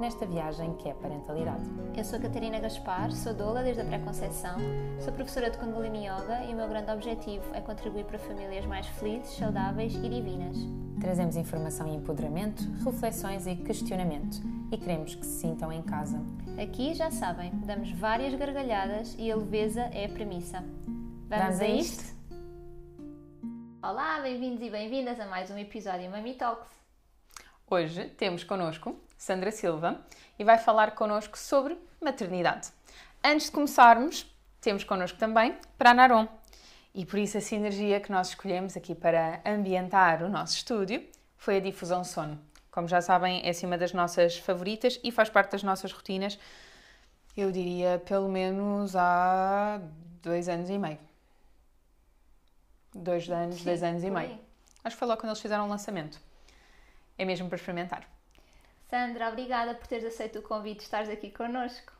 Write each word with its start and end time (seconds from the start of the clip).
nesta 0.00 0.24
viagem 0.24 0.74
que 0.76 0.88
é 0.88 0.94
parentalidade. 0.94 1.62
Eu 1.94 2.02
sou 2.02 2.18
a 2.18 2.22
Catarina 2.22 2.58
Gaspar, 2.58 3.12
sou 3.12 3.34
doula 3.34 3.62
desde 3.62 3.82
a 3.82 3.84
pré-conceição, 3.84 4.56
sou 4.98 5.12
professora 5.12 5.50
de 5.50 5.58
Kundalini 5.58 6.06
Yoga 6.06 6.42
e 6.44 6.54
o 6.54 6.56
meu 6.56 6.66
grande 6.66 6.90
objetivo 6.90 7.44
é 7.54 7.60
contribuir 7.60 8.06
para 8.06 8.18
famílias 8.18 8.64
mais 8.64 8.86
felizes, 8.86 9.36
saudáveis 9.36 9.94
e 9.94 10.08
divinas. 10.08 10.56
Trazemos 10.98 11.36
informação 11.36 11.86
e 11.86 11.94
empoderamento, 11.94 12.62
reflexões 12.82 13.46
e 13.46 13.54
questionamento 13.56 14.40
e 14.72 14.78
queremos 14.78 15.14
que 15.14 15.26
se 15.26 15.40
sintam 15.40 15.70
em 15.70 15.82
casa. 15.82 16.18
Aqui, 16.60 16.94
já 16.94 17.10
sabem, 17.10 17.52
damos 17.66 17.92
várias 17.92 18.34
gargalhadas 18.34 19.14
e 19.18 19.30
a 19.30 19.36
leveza 19.36 19.82
é 19.92 20.06
a 20.06 20.08
premissa. 20.08 20.64
Vamos, 21.28 21.44
Vamos 21.44 21.60
a 21.60 21.66
isto? 21.66 22.20
Olá, 23.82 24.20
bem-vindos 24.20 24.62
e 24.62 24.70
bem-vindas 24.70 25.20
a 25.20 25.26
mais 25.26 25.50
um 25.50 25.58
episódio 25.58 26.10
Mami 26.10 26.34
Talks. 26.34 26.79
Hoje 27.72 28.06
temos 28.16 28.42
connosco 28.42 28.98
Sandra 29.16 29.52
Silva 29.52 30.00
e 30.36 30.42
vai 30.42 30.58
falar 30.58 30.90
connosco 30.96 31.38
sobre 31.38 31.78
maternidade. 32.00 32.72
Antes 33.22 33.46
de 33.46 33.52
começarmos, 33.52 34.26
temos 34.60 34.82
connosco 34.82 35.16
também 35.16 35.56
Pranarom. 35.78 36.26
E 36.92 37.06
por 37.06 37.20
isso 37.20 37.38
a 37.38 37.40
sinergia 37.40 38.00
que 38.00 38.10
nós 38.10 38.30
escolhemos 38.30 38.76
aqui 38.76 38.92
para 38.92 39.40
ambientar 39.46 40.24
o 40.24 40.28
nosso 40.28 40.56
estúdio 40.56 41.00
foi 41.36 41.58
a 41.58 41.60
difusão 41.60 42.02
sono. 42.02 42.40
Como 42.72 42.88
já 42.88 43.00
sabem, 43.00 43.40
é 43.44 43.50
assim 43.50 43.66
uma 43.66 43.78
das 43.78 43.92
nossas 43.92 44.36
favoritas 44.36 44.98
e 45.04 45.12
faz 45.12 45.30
parte 45.30 45.52
das 45.52 45.62
nossas 45.62 45.92
rotinas, 45.92 46.40
eu 47.36 47.52
diria 47.52 48.02
pelo 48.04 48.28
menos 48.28 48.96
há 48.96 49.80
dois 50.20 50.48
anos 50.48 50.68
e 50.70 50.76
meio. 50.76 50.98
Dois 52.92 53.30
anos, 53.30 53.58
Sim, 53.58 53.64
dois 53.64 53.80
anos 53.84 54.02
e 54.02 54.10
meio. 54.10 54.40
Acho 54.82 54.96
que 54.96 54.98
foi 54.98 55.06
logo 55.06 55.20
quando 55.20 55.30
eles 55.30 55.40
fizeram 55.40 55.66
o 55.66 55.68
lançamento. 55.68 56.29
É 57.20 57.24
mesmo 57.26 57.50
para 57.50 57.56
experimentar. 57.56 58.08
Sandra, 58.88 59.28
obrigada 59.28 59.74
por 59.74 59.86
teres 59.86 60.06
aceito 60.06 60.38
o 60.38 60.42
convite 60.42 60.78
de 60.78 60.82
estares 60.84 61.10
aqui 61.10 61.30
connosco. 61.30 61.92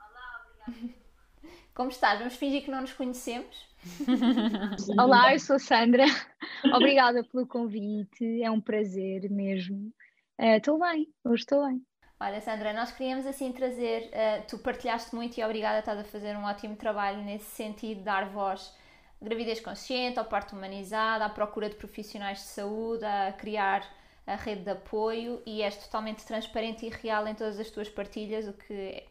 Olá, 0.00 0.46
obrigada. 0.66 0.94
Como 1.76 1.90
estás? 1.90 2.18
Vamos 2.18 2.34
fingir 2.34 2.64
que 2.64 2.70
não 2.70 2.80
nos 2.80 2.94
conhecemos? 2.94 3.68
Olá, 4.98 5.34
eu 5.34 5.38
sou 5.38 5.56
a 5.56 5.58
Sandra. 5.58 6.06
Obrigada 6.74 7.22
pelo 7.24 7.46
convite, 7.46 8.42
é 8.42 8.50
um 8.50 8.58
prazer 8.58 9.30
mesmo. 9.30 9.92
Eh, 10.38 10.56
Estou 10.56 10.78
bem, 10.78 11.06
hoje 11.22 11.42
estou 11.42 11.66
bem. 11.66 11.82
Olha, 12.18 12.40
Sandra, 12.40 12.72
nós 12.72 12.90
queríamos 12.90 13.26
assim 13.26 13.52
trazer, 13.52 14.08
eh, 14.12 14.40
tu 14.48 14.56
partilhaste 14.58 15.14
muito 15.14 15.38
e 15.38 15.44
obrigada, 15.44 15.80
estás 15.80 15.98
a 15.98 16.04
fazer 16.04 16.34
um 16.34 16.44
ótimo 16.44 16.74
trabalho 16.74 17.22
nesse 17.22 17.50
sentido, 17.50 17.98
de 17.98 18.04
dar 18.04 18.30
voz 18.30 18.74
à 19.20 19.24
gravidez 19.26 19.60
consciente, 19.60 20.18
ao 20.18 20.24
parto 20.24 20.56
humanizado, 20.56 21.22
à 21.22 21.28
procura 21.28 21.68
de 21.68 21.76
profissionais 21.76 22.38
de 22.38 22.44
saúde, 22.44 23.04
a 23.04 23.30
criar 23.32 23.97
a 24.28 24.36
rede 24.36 24.62
de 24.62 24.70
apoio 24.70 25.42
e 25.46 25.62
és 25.62 25.74
totalmente 25.76 26.24
transparente 26.24 26.84
e 26.84 26.90
real 26.90 27.26
em 27.26 27.34
todas 27.34 27.58
as 27.58 27.70
tuas 27.70 27.88
partilhas, 27.88 28.46
o 28.46 28.52
que 28.52 29.02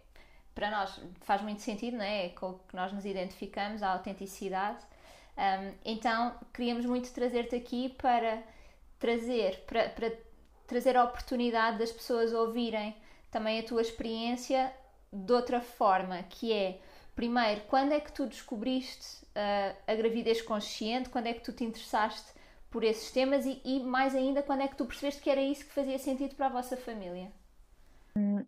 para 0.53 0.69
nós 0.69 0.99
faz 1.21 1.41
muito 1.41 1.61
sentido, 1.61 1.97
não 1.97 2.03
é? 2.03 2.27
É 2.27 2.29
com 2.29 2.51
o 2.51 2.59
que 2.59 2.75
nós 2.75 2.93
nos 2.93 3.03
identificamos, 3.03 3.81
a 3.81 3.93
autenticidade. 3.93 4.79
Um, 5.35 5.73
então, 5.83 6.35
queríamos 6.53 6.85
muito 6.85 7.11
trazer-te 7.11 7.55
aqui 7.55 7.89
para 7.89 8.43
trazer, 8.99 9.63
para, 9.65 9.89
para 9.89 10.11
trazer 10.67 10.95
a 10.95 11.03
oportunidade 11.03 11.79
das 11.79 11.91
pessoas 11.91 12.31
ouvirem 12.31 12.95
também 13.31 13.59
a 13.59 13.63
tua 13.63 13.81
experiência 13.81 14.71
de 15.11 15.33
outra 15.33 15.61
forma, 15.61 16.21
que 16.23 16.53
é, 16.53 16.79
primeiro, 17.15 17.61
quando 17.61 17.91
é 17.91 17.99
que 17.99 18.11
tu 18.11 18.27
descobriste 18.27 19.23
uh, 19.25 19.75
a 19.87 19.95
gravidez 19.95 20.41
consciente, 20.41 21.09
quando 21.09 21.27
é 21.27 21.33
que 21.33 21.41
tu 21.41 21.53
te 21.53 21.63
interessaste 21.63 22.36
por 22.69 22.83
esses 22.83 23.11
temas 23.11 23.45
e, 23.45 23.61
e, 23.63 23.79
mais 23.83 24.15
ainda, 24.15 24.43
quando 24.43 24.61
é 24.61 24.67
que 24.67 24.75
tu 24.75 24.85
percebeste 24.85 25.21
que 25.21 25.29
era 25.29 25.41
isso 25.41 25.65
que 25.65 25.73
fazia 25.73 25.99
sentido 25.99 26.35
para 26.35 26.47
a 26.47 26.49
vossa 26.49 26.77
família? 26.77 27.31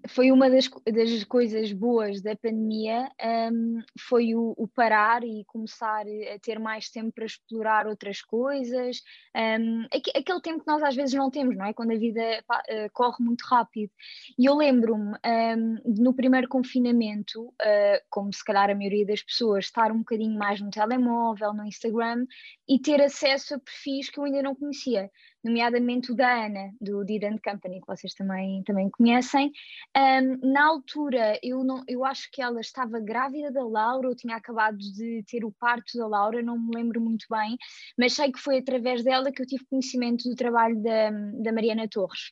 Foi 0.08 0.32
uma 0.32 0.50
das, 0.50 0.70
das 0.86 1.24
coisas 1.24 1.72
boas 1.72 2.22
da 2.22 2.36
pandemia, 2.36 3.10
um, 3.52 3.82
foi 4.00 4.36
o, 4.36 4.54
o, 4.58 4.68
parar 4.68 5.24
e 5.24 5.44
começar 5.46 6.06
a 6.06 6.40
ter 6.40 6.60
mais 6.60 6.90
tempo 6.90 7.12
para 7.12 7.26
explorar 7.26 7.88
outras 7.88 8.22
coisas, 8.22 9.02
um, 9.36 9.86
aquele 9.86 10.42
tempo 10.42 10.62
que 10.62 10.68
nós 10.68 10.84
às 10.84 10.96
vezes 10.96 11.14
não 11.14 11.30
temos, 11.30 11.56
não 11.56 11.66
é? 11.66 11.74
Quando 11.74 11.92
a 11.92 11.98
vida 11.98 12.22
uh, 12.50 12.90
corre 12.94 13.24
muito 13.24 13.42
rápido. 13.44 13.92
E 14.38 14.46
eu 14.46 14.56
lembro-me, 14.56 15.18
um, 15.26 15.78
no 15.86 16.14
primeiro 16.14 16.48
confinamento, 16.48 17.46
uh, 17.46 18.02
como 18.10 18.34
se 18.34 18.44
calhar 18.44 18.70
a 18.70 18.76
maioria 18.76 19.06
das 19.06 19.22
pessoas, 19.22 19.66
estar 19.66 19.92
um 19.92 20.00
bocadinho 20.00 20.38
mais 20.38 20.62
no 20.62 20.70
telemóvel, 20.70 21.54
no 21.54 21.66
Instagram 21.66 22.26
e 22.68 22.80
ter 22.80 23.02
acesso 23.02 23.56
a 23.56 23.60
perfis 23.60 24.10
que 24.10 24.20
eu 24.20 24.24
ainda 24.24 24.42
não 24.42 24.56
conhecia 24.56 25.10
nomeadamente 25.44 26.12
o 26.12 26.16
da 26.16 26.46
Ana, 26.46 26.72
do 26.80 27.04
Didant 27.06 27.40
Company, 27.42 27.80
que 27.80 27.88
vocês 27.88 28.14
também, 28.14 28.64
também 28.64 28.90
conhecem. 28.90 29.52
Um, 29.96 30.52
na 30.52 30.68
altura, 30.68 31.40
eu, 31.44 31.64
não, 31.64 31.84
eu 31.88 32.06
acho 32.06 32.30
que 32.32 32.42
ela 32.42 32.62
estava 32.62 33.00
grávida 33.00 33.52
da 33.52 33.64
Laura, 33.64 34.08
ou 34.08 34.16
tinha 34.16 34.36
acabado 34.36 34.78
de 34.78 35.24
ter 35.28 35.44
o 35.44 35.52
parto 35.52 35.98
da 35.98 36.08
Laura, 36.08 36.42
não 36.42 36.58
me 36.58 36.76
lembro 36.76 37.02
muito 37.02 37.26
bem, 37.30 37.58
mas 37.98 38.14
sei 38.14 38.32
que 38.32 38.40
foi 38.40 38.60
através 38.60 39.04
dela 39.04 39.32
que 39.32 39.42
eu 39.42 39.48
tive 39.48 39.66
conhecimento 39.66 40.30
do 40.30 40.36
trabalho 40.36 40.82
da, 40.82 41.10
da 41.42 41.52
Mariana 41.52 41.88
Torres. 41.88 42.32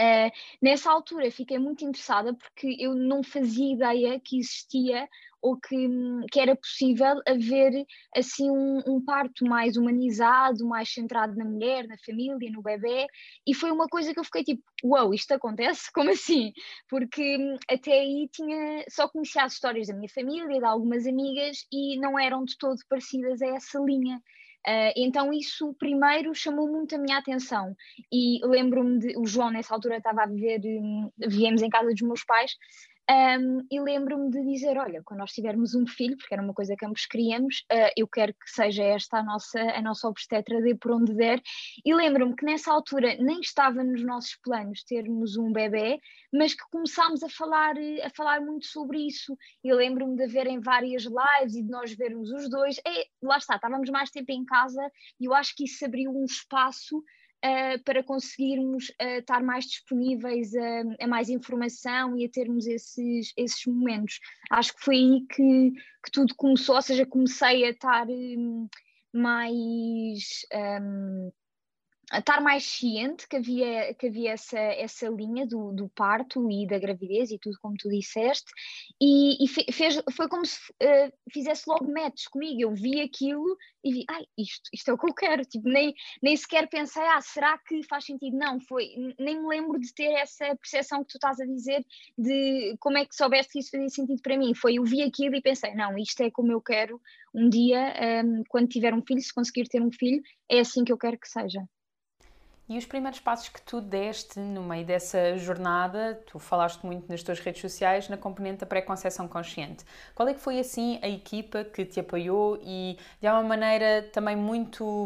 Uh, 0.00 0.32
nessa 0.62 0.90
altura 0.90 1.30
fiquei 1.30 1.58
muito 1.58 1.84
interessada 1.84 2.32
porque 2.32 2.74
eu 2.80 2.94
não 2.94 3.22
fazia 3.22 3.74
ideia 3.74 4.18
que 4.18 4.38
existia 4.38 5.06
ou 5.42 5.58
que, 5.58 5.88
que 6.30 6.40
era 6.40 6.54
possível 6.56 7.20
haver 7.26 7.84
assim 8.16 8.50
um, 8.50 8.82
um, 8.86 9.04
parto 9.04 9.44
mais 9.44 9.76
humanizado, 9.76 10.66
mais 10.66 10.92
centrado 10.92 11.36
na 11.36 11.44
mulher, 11.44 11.86
na 11.86 11.96
família, 12.04 12.50
no 12.50 12.62
bebê, 12.62 13.06
e 13.46 13.54
foi 13.54 13.70
uma 13.70 13.86
coisa 13.88 14.12
que 14.12 14.20
eu 14.20 14.24
fiquei 14.24 14.44
tipo, 14.44 14.62
uau, 14.84 15.06
wow, 15.06 15.14
isto 15.14 15.32
acontece? 15.32 15.90
Como 15.94 16.10
assim? 16.10 16.52
Porque 16.88 17.36
hum, 17.38 17.56
até 17.68 17.92
aí 17.92 18.28
tinha, 18.32 18.84
só 18.88 19.08
conhecia 19.08 19.44
as 19.44 19.54
histórias 19.54 19.88
da 19.88 19.94
minha 19.94 20.08
família, 20.08 20.58
de 20.58 20.64
algumas 20.64 21.06
amigas, 21.06 21.66
e 21.72 21.98
não 21.98 22.18
eram 22.18 22.44
de 22.44 22.56
todo 22.58 22.78
parecidas 22.88 23.40
a 23.42 23.46
essa 23.48 23.78
linha. 23.80 24.20
Uh, 24.66 24.92
então 24.94 25.32
isso 25.32 25.74
primeiro 25.78 26.34
chamou 26.34 26.68
muito 26.68 26.94
a 26.94 26.98
minha 26.98 27.16
atenção 27.16 27.74
e 28.12 28.40
lembro-me 28.44 28.98
de, 28.98 29.16
o 29.16 29.24
João 29.24 29.50
nessa 29.50 29.72
altura 29.72 29.96
estava 29.96 30.22
a 30.22 30.26
viver, 30.26 30.60
um, 30.66 31.10
viemos 31.16 31.62
em 31.62 31.70
casa 31.70 31.88
dos 31.88 32.02
meus 32.02 32.22
pais 32.24 32.52
um, 33.10 33.66
e 33.68 33.80
lembro-me 33.80 34.30
de 34.30 34.40
dizer, 34.44 34.78
olha, 34.78 35.02
quando 35.02 35.18
nós 35.18 35.32
tivermos 35.32 35.74
um 35.74 35.84
filho, 35.84 36.16
porque 36.16 36.32
era 36.32 36.42
uma 36.42 36.54
coisa 36.54 36.76
que 36.76 36.86
ambos 36.86 37.06
queríamos, 37.06 37.64
uh, 37.72 37.90
eu 37.96 38.06
quero 38.06 38.32
que 38.32 38.48
seja 38.48 38.84
esta 38.84 39.18
a 39.18 39.22
nossa, 39.24 39.60
a 39.60 39.82
nossa 39.82 40.06
obstetra 40.06 40.62
de 40.62 40.76
por 40.76 40.92
onde 40.92 41.14
der, 41.14 41.42
e 41.84 41.92
lembro-me 41.92 42.36
que 42.36 42.44
nessa 42.44 42.72
altura 42.72 43.16
nem 43.16 43.40
estava 43.40 43.82
nos 43.82 44.04
nossos 44.04 44.36
planos 44.36 44.84
termos 44.84 45.36
um 45.36 45.52
bebê, 45.52 45.98
mas 46.32 46.54
que 46.54 46.62
começámos 46.70 47.24
a 47.24 47.28
falar, 47.28 47.74
a 48.04 48.10
falar 48.10 48.40
muito 48.40 48.66
sobre 48.66 49.04
isso, 49.04 49.36
e 49.64 49.74
lembro-me 49.74 50.16
de 50.16 50.24
haverem 50.24 50.60
várias 50.60 51.02
lives 51.02 51.56
e 51.56 51.62
de 51.64 51.68
nós 51.68 51.92
vermos 51.92 52.30
os 52.30 52.48
dois, 52.48 52.76
e 52.86 53.08
lá 53.20 53.38
está, 53.38 53.56
estávamos 53.56 53.90
mais 53.90 54.10
tempo 54.10 54.30
em 54.30 54.44
casa, 54.44 54.88
e 55.18 55.24
eu 55.24 55.34
acho 55.34 55.56
que 55.56 55.64
isso 55.64 55.84
abriu 55.84 56.12
um 56.12 56.24
espaço 56.24 57.02
Uh, 57.42 57.82
para 57.84 58.02
conseguirmos 58.02 58.90
uh, 59.00 59.18
estar 59.18 59.42
mais 59.42 59.64
disponíveis 59.64 60.54
a, 60.54 61.04
a, 61.04 61.06
mais 61.06 61.30
informação 61.30 62.14
e 62.14 62.26
a 62.26 62.28
termos 62.28 62.66
esses, 62.66 63.32
esses 63.34 63.64
momentos. 63.64 64.20
Acho 64.50 64.74
que 64.74 64.84
foi 64.84 64.96
aí 64.96 65.26
que, 65.26 65.70
que 66.04 66.10
tudo 66.12 66.34
começou, 66.34 66.76
ou 66.76 66.82
seja, 66.82 67.06
comecei 67.06 67.64
a 67.64 67.70
estar 67.70 68.06
um, 68.08 68.68
mais. 69.10 70.46
Um, 70.52 71.32
estar 72.12 72.40
mais 72.40 72.64
ciente 72.64 73.28
que 73.28 73.36
havia, 73.36 73.94
que 73.94 74.08
havia 74.08 74.32
essa, 74.32 74.58
essa 74.58 75.08
linha 75.08 75.46
do, 75.46 75.72
do 75.72 75.88
parto 75.90 76.50
e 76.50 76.66
da 76.66 76.78
gravidez 76.78 77.30
e 77.30 77.38
tudo 77.38 77.58
como 77.60 77.76
tu 77.76 77.88
disseste, 77.88 78.50
e, 79.00 79.44
e 79.44 79.48
fez, 79.72 80.00
foi 80.12 80.28
como 80.28 80.44
se 80.44 80.58
uh, 80.82 81.12
fizesse 81.32 81.68
logo 81.68 81.92
match 81.92 82.24
comigo. 82.30 82.60
Eu 82.60 82.74
vi 82.74 83.00
aquilo 83.00 83.56
e 83.84 83.92
vi, 83.92 84.04
ai, 84.08 84.24
isto, 84.36 84.68
isto 84.72 84.90
é 84.90 84.94
o 84.94 84.98
que 84.98 85.08
eu 85.08 85.14
quero. 85.14 85.42
Tipo, 85.44 85.68
nem, 85.68 85.94
nem 86.22 86.36
sequer 86.36 86.68
pensei, 86.68 87.02
ah, 87.02 87.20
será 87.20 87.56
que 87.58 87.82
faz 87.84 88.04
sentido? 88.04 88.36
Não, 88.36 88.60
foi, 88.60 88.88
nem 89.18 89.40
me 89.40 89.46
lembro 89.46 89.78
de 89.78 89.92
ter 89.94 90.12
essa 90.14 90.54
percepção 90.56 91.02
que 91.02 91.10
tu 91.12 91.16
estás 91.16 91.40
a 91.40 91.46
dizer 91.46 91.84
de 92.18 92.76
como 92.80 92.98
é 92.98 93.06
que 93.06 93.14
soubeste 93.14 93.52
que 93.52 93.58
isso 93.60 93.70
fazia 93.70 93.88
sentido 93.88 94.20
para 94.22 94.36
mim. 94.36 94.54
Foi, 94.54 94.74
eu 94.74 94.84
vi 94.84 95.02
aquilo 95.02 95.36
e 95.36 95.42
pensei, 95.42 95.74
não, 95.74 95.96
isto 95.96 96.20
é 96.22 96.30
como 96.30 96.52
eu 96.52 96.60
quero 96.60 97.00
um 97.32 97.48
dia, 97.48 97.94
um, 98.24 98.42
quando 98.48 98.68
tiver 98.68 98.92
um 98.92 99.02
filho, 99.02 99.20
se 99.20 99.32
conseguir 99.32 99.68
ter 99.68 99.80
um 99.80 99.92
filho, 99.92 100.20
é 100.48 100.60
assim 100.60 100.84
que 100.84 100.92
eu 100.92 100.98
quero 100.98 101.18
que 101.18 101.28
seja. 101.28 101.64
E 102.70 102.78
os 102.78 102.86
primeiros 102.86 103.18
passos 103.18 103.48
que 103.48 103.60
tu 103.60 103.80
deste 103.80 104.38
no 104.38 104.62
meio 104.62 104.86
dessa 104.86 105.36
jornada, 105.36 106.22
tu 106.24 106.38
falaste 106.38 106.86
muito 106.86 107.10
nas 107.10 107.20
tuas 107.20 107.40
redes 107.40 107.60
sociais, 107.60 108.08
na 108.08 108.16
componente 108.16 108.58
da 108.58 108.66
pré-conceição 108.66 109.26
consciente. 109.26 109.84
Qual 110.14 110.28
é 110.28 110.34
que 110.34 110.38
foi 110.38 110.60
assim 110.60 111.00
a 111.02 111.08
equipa 111.08 111.64
que 111.64 111.84
te 111.84 111.98
apoiou 111.98 112.60
e 112.62 112.96
de 113.20 113.26
uma 113.26 113.42
maneira 113.42 114.08
também 114.12 114.36
muito, 114.36 115.04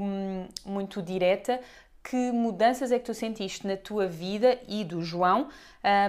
muito 0.66 1.00
direta, 1.00 1.58
que 2.02 2.30
mudanças 2.32 2.92
é 2.92 2.98
que 2.98 3.06
tu 3.06 3.14
sentiste 3.14 3.66
na 3.66 3.78
tua 3.78 4.06
vida 4.06 4.58
e 4.68 4.84
do 4.84 5.02
João 5.02 5.48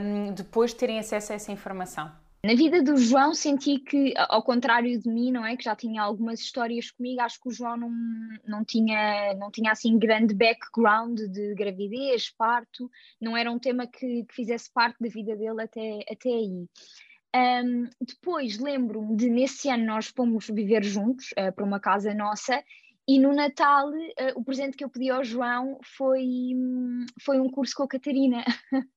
um, 0.02 0.34
depois 0.34 0.72
de 0.72 0.76
terem 0.76 1.00
acesso 1.00 1.32
a 1.32 1.36
essa 1.38 1.54
informação? 1.54 2.12
Na 2.46 2.54
vida 2.54 2.84
do 2.84 2.96
João 2.96 3.34
senti 3.34 3.80
que, 3.80 4.14
ao 4.16 4.44
contrário 4.44 5.00
de 5.00 5.10
mim, 5.10 5.32
não 5.32 5.44
é, 5.44 5.58
que 5.58 5.64
já 5.64 5.76
tinha 5.76 6.04
algumas 6.04 6.40
histórias 6.40 6.92
comigo, 6.92 7.20
acho 7.22 7.42
que 7.42 7.50
o 7.50 7.52
João 7.52 7.76
não, 7.76 7.92
não, 8.46 8.64
tinha, 8.64 9.34
não 9.34 9.50
tinha 9.50 9.72
assim 9.72 9.98
grande 9.98 10.36
background 10.36 11.20
de 11.22 11.56
gravidez, 11.56 12.30
parto, 12.38 12.88
não 13.20 13.36
era 13.36 13.52
um 13.52 13.58
tema 13.58 13.88
que, 13.88 14.26
que 14.26 14.36
fizesse 14.36 14.72
parte 14.72 14.96
da 15.00 15.10
vida 15.10 15.36
dele 15.36 15.60
até, 15.60 16.06
até 16.08 16.30
aí. 16.30 16.68
Um, 17.36 17.90
depois 18.00 18.60
lembro-me 18.60 19.16
de 19.16 19.28
nesse 19.28 19.68
ano 19.68 19.84
nós 19.88 20.14
fomos 20.16 20.46
viver 20.48 20.84
juntos 20.84 21.32
uh, 21.32 21.52
para 21.52 21.66
uma 21.66 21.80
casa 21.80 22.14
nossa 22.14 22.64
e 23.08 23.18
no 23.18 23.34
Natal, 23.34 23.90
uh, 23.90 23.96
o 24.36 24.44
presente 24.44 24.78
que 24.78 24.84
eu 24.84 24.90
pedi 24.90 25.10
ao 25.10 25.24
João 25.24 25.80
foi, 25.84 26.52
foi 27.24 27.40
um 27.40 27.50
curso 27.50 27.74
com 27.76 27.84
a 27.84 27.88
Catarina. 27.88 28.46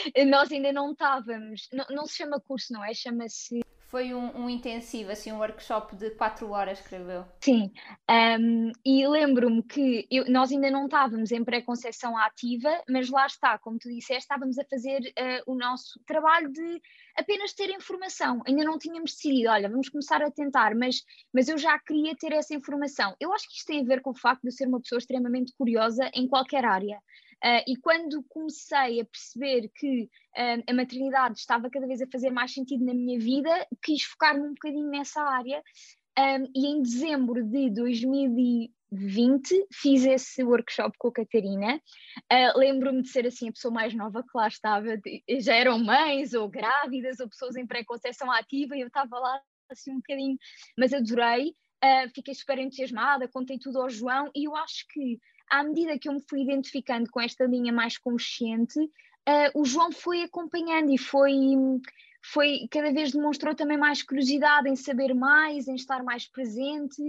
Nós 0.28 0.50
ainda 0.50 0.72
não 0.72 0.92
estávamos, 0.92 1.68
não, 1.72 1.84
não, 1.90 2.06
se 2.06 2.16
chama 2.16 2.40
curso, 2.40 2.72
não 2.72 2.84
é? 2.84 2.94
Chama-se. 2.94 3.60
Foi 3.88 4.14
um, 4.14 4.44
um, 4.44 4.48
intensivo, 4.48 5.10
assim, 5.10 5.32
um 5.32 5.38
workshop 5.38 5.96
de 5.96 6.10
4 6.10 6.48
horas, 6.48 6.78
escreveu. 6.78 7.24
Sim, 7.40 7.72
um, 8.38 8.70
e 8.84 9.04
lembro-me 9.08 9.64
que 9.64 10.06
eu, 10.08 10.30
nós 10.30 10.52
ainda 10.52 10.70
não 10.70 10.84
estávamos 10.84 11.32
em 11.32 11.42
pré-conceição 11.42 12.16
ativa, 12.16 12.70
mas 12.88 13.10
lá 13.10 13.26
está, 13.26 13.58
como 13.58 13.80
tu 13.80 13.88
disseste, 13.88 14.22
estávamos 14.22 14.56
a 14.60 14.64
fazer 14.64 15.00
uh, 15.00 15.52
o 15.52 15.56
nosso 15.56 15.98
trabalho 16.06 16.52
de 16.52 16.80
apenas 17.16 17.52
ter 17.52 17.68
informação. 17.70 18.40
Ainda 18.46 18.62
não 18.62 18.78
tínhamos 18.78 19.12
decidido, 19.12 19.50
olha, 19.50 19.68
vamos 19.68 19.88
começar 19.88 20.22
a 20.22 20.30
tentar, 20.30 20.72
mas, 20.76 21.02
mas 21.34 21.48
eu 21.48 21.58
já 21.58 21.76
queria 21.80 22.14
ter 22.14 22.32
essa 22.32 22.54
informação. 22.54 23.16
Eu 23.18 23.34
acho 23.34 23.48
que 23.48 23.56
isto 23.56 23.66
tem 23.66 23.80
a 23.80 23.84
ver 23.84 24.02
com 24.02 24.10
o 24.10 24.14
facto 24.14 24.42
de 24.42 24.48
eu 24.48 24.52
ser 24.52 24.68
uma 24.68 24.80
pessoa 24.80 25.00
extremamente 25.00 25.52
curiosa 25.58 26.08
em 26.14 26.28
qualquer 26.28 26.64
área. 26.64 27.02
Uh, 27.42 27.64
e 27.66 27.76
quando 27.76 28.22
comecei 28.28 29.00
a 29.00 29.04
perceber 29.04 29.70
que 29.74 30.02
uh, 30.02 30.62
a 30.68 30.74
maternidade 30.74 31.38
estava 31.38 31.70
cada 31.70 31.86
vez 31.86 32.02
a 32.02 32.06
fazer 32.06 32.30
mais 32.30 32.52
sentido 32.52 32.84
na 32.84 32.92
minha 32.92 33.18
vida, 33.18 33.50
quis 33.82 34.02
focar-me 34.02 34.46
um 34.46 34.54
bocadinho 34.54 34.90
nessa 34.90 35.22
área. 35.22 35.62
Um, 36.18 36.50
e 36.54 36.66
em 36.66 36.82
dezembro 36.82 37.42
de 37.42 37.70
2020 37.70 39.68
fiz 39.72 40.04
esse 40.04 40.44
workshop 40.44 40.98
com 40.98 41.08
a 41.08 41.12
Catarina. 41.12 41.80
Uh, 42.30 42.58
Lembro-me 42.58 43.00
de 43.00 43.08
ser 43.08 43.26
assim 43.26 43.48
a 43.48 43.52
pessoa 43.52 43.72
mais 43.72 43.94
nova 43.94 44.22
que 44.22 44.28
lá 44.34 44.46
estava, 44.46 44.98
de, 44.98 45.22
já 45.40 45.54
eram 45.54 45.78
mães 45.78 46.34
ou 46.34 46.46
grávidas 46.48 47.20
ou 47.20 47.28
pessoas 47.28 47.56
em 47.56 47.66
pré-conceição 47.66 48.30
ativa 48.30 48.76
e 48.76 48.80
eu 48.80 48.88
estava 48.88 49.18
lá 49.18 49.40
assim 49.70 49.92
um 49.92 49.96
bocadinho, 49.96 50.36
mas 50.76 50.92
adorei. 50.92 51.54
Uh, 51.82 52.10
fiquei 52.14 52.34
super 52.34 52.58
entusiasmada, 52.58 53.26
contei 53.26 53.58
tudo 53.58 53.80
ao 53.80 53.88
João 53.88 54.30
e 54.34 54.46
eu 54.46 54.54
acho 54.54 54.84
que 54.90 55.18
à 55.50 55.64
medida 55.64 55.98
que 55.98 56.08
eu 56.08 56.14
me 56.14 56.20
fui 56.20 56.42
identificando 56.42 57.10
com 57.10 57.20
esta 57.20 57.44
linha 57.44 57.72
mais 57.72 57.98
consciente, 57.98 58.78
uh, 58.78 59.60
o 59.60 59.64
João 59.64 59.90
foi 59.90 60.22
acompanhando 60.22 60.92
e 60.92 60.98
foi, 60.98 61.32
foi 62.22 62.68
cada 62.70 62.92
vez 62.92 63.10
demonstrou 63.10 63.54
também 63.54 63.76
mais 63.76 64.02
curiosidade 64.02 64.68
em 64.68 64.76
saber 64.76 65.12
mais, 65.12 65.66
em 65.66 65.74
estar 65.74 66.02
mais 66.02 66.26
presente. 66.26 67.02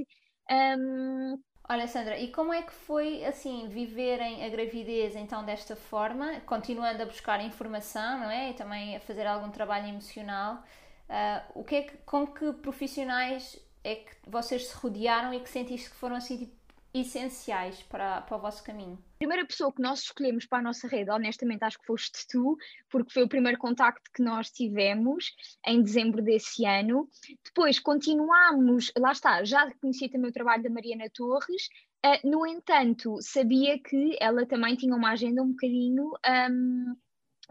Um... 0.50 1.40
Olha, 1.70 1.88
Sandra, 1.88 2.20
e 2.20 2.32
como 2.32 2.52
é 2.52 2.64
que 2.64 2.74
foi 2.74 3.24
assim 3.24 3.70
viverem 3.70 4.44
a 4.44 4.50
gravidez 4.50 5.16
então 5.16 5.46
desta 5.46 5.76
forma, 5.76 6.42
continuando 6.42 7.02
a 7.02 7.06
buscar 7.06 7.40
informação, 7.46 8.20
não 8.20 8.30
é? 8.30 8.50
E 8.50 8.54
também 8.56 8.96
a 8.96 9.00
fazer 9.00 9.26
algum 9.26 9.50
trabalho 9.52 9.88
emocional? 9.88 10.64
Uh, 11.08 11.60
o 11.60 11.64
que 11.64 11.76
é 11.76 11.82
que, 11.84 11.98
com 11.98 12.26
que 12.26 12.52
profissionais 12.54 13.58
é 13.84 13.96
que 13.96 14.12
vocês 14.28 14.68
se 14.68 14.76
rodearam 14.76 15.34
e 15.34 15.40
que 15.40 15.50
sentiste 15.50 15.90
que 15.90 15.96
foram 15.96 16.16
assim 16.16 16.38
tipo, 16.38 16.56
essenciais 16.94 17.82
para, 17.84 18.22
para 18.22 18.38
o 18.38 18.40
vosso 18.40 18.64
caminho? 18.64 18.98
A 19.16 19.18
primeira 19.20 19.46
pessoa 19.46 19.72
que 19.72 19.82
nós 19.82 20.02
escolhemos 20.02 20.46
para 20.46 20.60
a 20.60 20.64
nossa 20.64 20.88
rede, 20.88 21.12
honestamente, 21.12 21.64
acho 21.64 21.80
que 21.80 21.86
foste 21.86 22.28
tu, 22.28 22.58
porque 22.90 23.14
foi 23.14 23.24
o 23.24 23.30
primeiro 23.30 23.58
contacto 23.58 24.10
que 24.14 24.24
nós 24.24 24.50
tivemos 24.50 25.34
em 25.66 25.82
dezembro 25.82 26.22
desse 26.22 26.66
ano. 26.66 27.08
Depois 27.46 27.80
continuámos, 27.80 28.92
lá 28.98 29.12
está, 29.12 29.44
já 29.44 29.72
conhecia 29.76 30.10
também 30.10 30.30
o 30.30 30.34
trabalho 30.34 30.64
da 30.64 30.70
Mariana 30.70 31.10
Torres, 31.14 31.70
uh, 32.06 32.30
no 32.30 32.46
entanto, 32.46 33.18
sabia 33.22 33.80
que 33.80 34.18
ela 34.20 34.46
também 34.46 34.76
tinha 34.76 34.96
uma 34.96 35.12
agenda 35.12 35.42
um 35.42 35.52
bocadinho. 35.52 36.12
Um, 36.50 36.96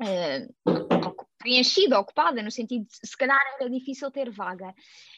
uh, 0.00 1.30
preenchida, 1.38 1.98
ocupada, 1.98 2.42
no 2.42 2.50
sentido 2.50 2.84
de 2.84 3.08
se 3.08 3.16
calhar 3.16 3.38
era 3.58 3.68
difícil 3.70 4.10
ter 4.10 4.30
vaga. 4.30 4.74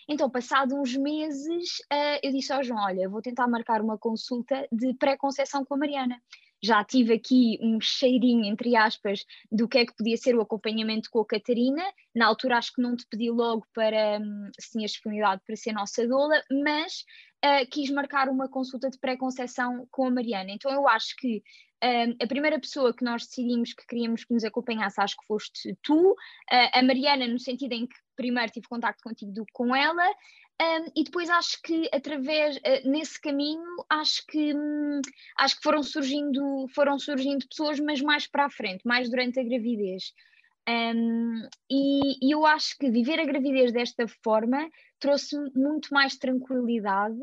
Então, 0.09 0.31
passado 0.31 0.75
uns 0.75 0.97
meses, 0.97 1.79
uh, 1.93 2.19
eu 2.23 2.33
disse 2.33 2.53
ao 2.53 2.63
João: 2.63 2.85
Olha, 2.85 3.09
vou 3.09 3.23
tentar 3.23 3.47
marcar 3.49 3.81
uma 3.81 3.99
consulta 3.99 4.67
de 4.71 4.95
pré-conceição 4.95 5.65
com 5.65 5.75
a 5.75 5.79
Mariana. 5.79 6.21
Já 6.63 6.85
tive 6.85 7.15
aqui 7.15 7.59
um 7.61 7.81
cheirinho, 7.81 8.45
entre 8.45 8.77
aspas, 8.77 9.25
do 9.51 9.69
que 9.69 9.79
é 9.79 9.87
que 9.87 9.97
podia 9.97 10.17
ser 10.17 10.37
o 10.37 10.41
acompanhamento 10.41 11.11
com 11.11 11.21
a 11.21 11.27
Catarina. 11.27 11.83
Na 12.15 12.27
altura, 12.27 12.59
acho 12.59 12.73
que 12.73 12.83
não 12.83 12.97
te 12.97 13.07
pedi 13.11 13.31
logo 13.31 13.67
para 13.75 14.21
um, 14.21 14.51
se 14.59 14.71
tinhas 14.71 14.93
disponibilidade 14.93 15.43
para 15.45 15.57
ser 15.57 15.73
nossa 15.73 16.07
doula, 16.07 16.41
mas 16.65 17.05
uh, 17.45 17.69
quis 17.71 17.91
marcar 17.91 18.29
uma 18.29 18.49
consulta 18.49 18.89
de 18.89 18.99
pré-conceição 18.99 19.87
com 19.91 20.07
a 20.07 20.11
Mariana. 20.11 20.53
Então, 20.53 20.71
eu 20.71 20.89
acho 20.89 21.17
que 21.17 21.43
Uh, 21.85 22.15
a 22.23 22.29
primeira 22.29 22.61
pessoa 22.61 22.95
que 22.95 23.03
nós 23.03 23.27
decidimos 23.27 23.73
que 23.75 23.85
queríamos 23.85 24.23
que 24.23 24.33
nos 24.33 24.45
acompanhasse, 24.45 25.01
acho 25.01 25.17
que 25.17 25.27
foste 25.27 25.77
tu, 25.83 26.13
uh, 26.13 26.17
a 26.73 26.81
Mariana, 26.81 27.27
no 27.27 27.41
sentido 27.41 27.73
em 27.73 27.89
que 27.89 27.97
primeiro 28.15 28.53
tive 28.53 28.69
contato 28.69 29.03
contigo 29.03 29.33
do 29.33 29.45
com 29.53 29.75
ela, 29.75 30.09
um, 30.63 30.93
e 30.95 31.05
depois 31.05 31.29
acho 31.29 31.61
que 31.63 31.89
através 31.93 32.57
uh, 32.57 32.89
nesse 32.89 33.21
caminho 33.21 33.65
acho 33.91 34.25
que 34.27 34.55
hum, 34.55 35.01
acho 35.39 35.57
que 35.57 35.63
foram 35.63 35.83
surgindo 35.83 36.67
foram 36.75 36.99
surgindo 36.99 37.47
pessoas 37.49 37.81
mas 37.81 38.01
mais 38.01 38.27
para 38.27 38.47
a 38.47 38.51
frente 38.51 38.83
mais 38.87 39.11
durante 39.11 39.41
a 39.41 39.45
gravidez. 39.45 40.13
Um, 40.69 41.49
e, 41.69 42.29
e, 42.29 42.31
eu 42.33 42.47
acho 42.47 42.79
que 42.79 42.89
viver 42.89 43.19
a 43.19 43.25
gravidez 43.25 43.73
desta 43.73 44.07
forma 44.23 44.71
trouxe 45.01 45.37
muito 45.57 45.93
mais 45.93 46.17
tranquilidade 46.17 47.21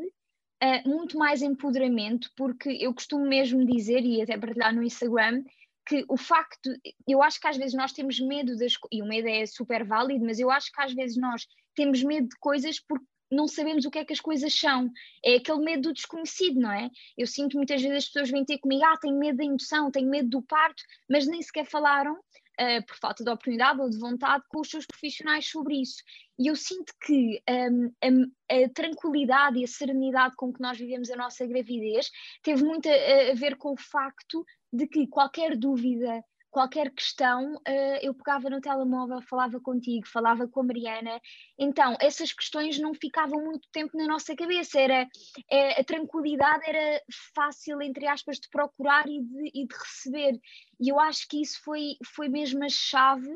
uh, 0.62 0.88
muito 0.88 1.18
mais 1.18 1.42
empoderamento, 1.42 2.30
porque 2.36 2.68
eu 2.80 2.92
costumo 2.94 3.26
mesmo 3.26 3.64
dizer, 3.64 4.04
e 4.04 4.20
até 4.22 4.38
partilhar 4.38 4.74
no 4.74 4.82
Instagram, 4.82 5.42
que 5.86 6.04
o 6.08 6.16
facto, 6.16 6.70
eu 7.08 7.22
acho 7.22 7.40
que 7.40 7.48
às 7.48 7.56
vezes 7.56 7.74
nós 7.74 7.92
temos 7.92 8.20
medo 8.20 8.56
das 8.56 8.74
e 8.92 9.02
o 9.02 9.06
medo 9.06 9.26
é 9.26 9.44
super 9.46 9.84
válido, 9.84 10.24
mas 10.24 10.38
eu 10.38 10.50
acho 10.50 10.70
que 10.70 10.80
às 10.80 10.92
vezes 10.92 11.16
nós 11.16 11.46
temos 11.74 12.02
medo 12.02 12.28
de 12.28 12.36
coisas 12.38 12.78
porque 12.78 13.04
não 13.30 13.46
sabemos 13.46 13.84
o 13.84 13.90
que 13.90 13.98
é 13.98 14.04
que 14.04 14.12
as 14.12 14.20
coisas 14.20 14.52
são. 14.52 14.90
É 15.24 15.36
aquele 15.36 15.60
medo 15.64 15.88
do 15.88 15.94
desconhecido, 15.94 16.60
não 16.60 16.72
é? 16.72 16.90
Eu 17.16 17.26
sinto 17.26 17.56
muitas 17.56 17.80
vezes 17.80 17.98
as 17.98 18.06
pessoas 18.06 18.30
vêm 18.30 18.44
ter 18.44 18.58
comigo, 18.58 18.84
ah, 18.84 18.96
tenho 19.00 19.18
medo 19.18 19.38
da 19.38 19.44
indução, 19.44 19.90
tenho 19.90 20.08
medo 20.08 20.28
do 20.28 20.42
parto, 20.42 20.82
mas 21.08 21.26
nem 21.26 21.40
sequer 21.40 21.66
falaram 21.66 22.14
uh, 22.14 22.86
por 22.86 22.96
falta 22.96 23.24
de 23.24 23.30
oportunidade 23.30 23.80
ou 23.80 23.88
de 23.88 23.98
vontade, 23.98 24.44
com 24.48 24.60
os 24.60 24.68
seus 24.68 24.86
profissionais 24.86 25.48
sobre 25.48 25.80
isso. 25.80 26.02
E 26.38 26.48
eu 26.48 26.56
sinto 26.56 26.92
que 27.04 27.42
um, 27.48 27.92
a, 28.02 28.64
a, 28.64 28.68
tranquilidade 28.70 29.58
e 29.58 29.64
a 29.64 29.68
serenidade 29.68 30.36
com 30.36 30.52
que 30.52 30.60
nós 30.60 30.78
vivemos 30.78 31.10
a 31.10 31.16
nossa 31.16 31.46
gravidez 31.46 32.10
teve 32.42 32.64
muito 32.64 32.88
a, 32.88 33.30
a 33.30 33.34
ver 33.34 33.56
com 33.56 33.72
o 33.72 33.76
facto 33.76 34.44
de 34.72 34.86
que 34.86 35.06
qualquer 35.06 35.56
dúvida, 35.56 36.24
qualquer 36.50 36.90
questão, 36.90 37.54
uh, 37.54 37.98
eu 38.02 38.12
pegava 38.14 38.50
no 38.50 38.60
telemóvel, 38.60 39.22
falava 39.22 39.60
contigo, 39.60 40.06
falava 40.06 40.48
com 40.48 40.60
a 40.60 40.64
Mariana. 40.64 41.20
Então, 41.58 41.96
essas 42.00 42.32
questões 42.32 42.78
não 42.78 42.92
ficavam 42.92 43.44
muito 43.44 43.68
tempo 43.72 43.96
na 43.96 44.06
nossa 44.06 44.34
cabeça. 44.34 44.80
Era, 44.80 45.06
é, 45.50 45.80
a 45.80 45.84
tranquilidade 45.84 46.68
era 46.68 47.00
fácil, 47.34 47.80
entre 47.80 48.06
aspas, 48.06 48.38
de 48.38 48.48
procurar 48.50 49.08
e 49.08 49.22
de, 49.22 49.50
e 49.54 49.66
de 49.66 49.74
receber. 49.74 50.40
E 50.80 50.88
eu 50.88 50.98
acho 50.98 51.26
que 51.28 51.40
isso 51.40 51.62
foi, 51.62 51.96
foi 52.14 52.28
mesmo 52.28 52.64
a 52.64 52.68
chave. 52.68 53.30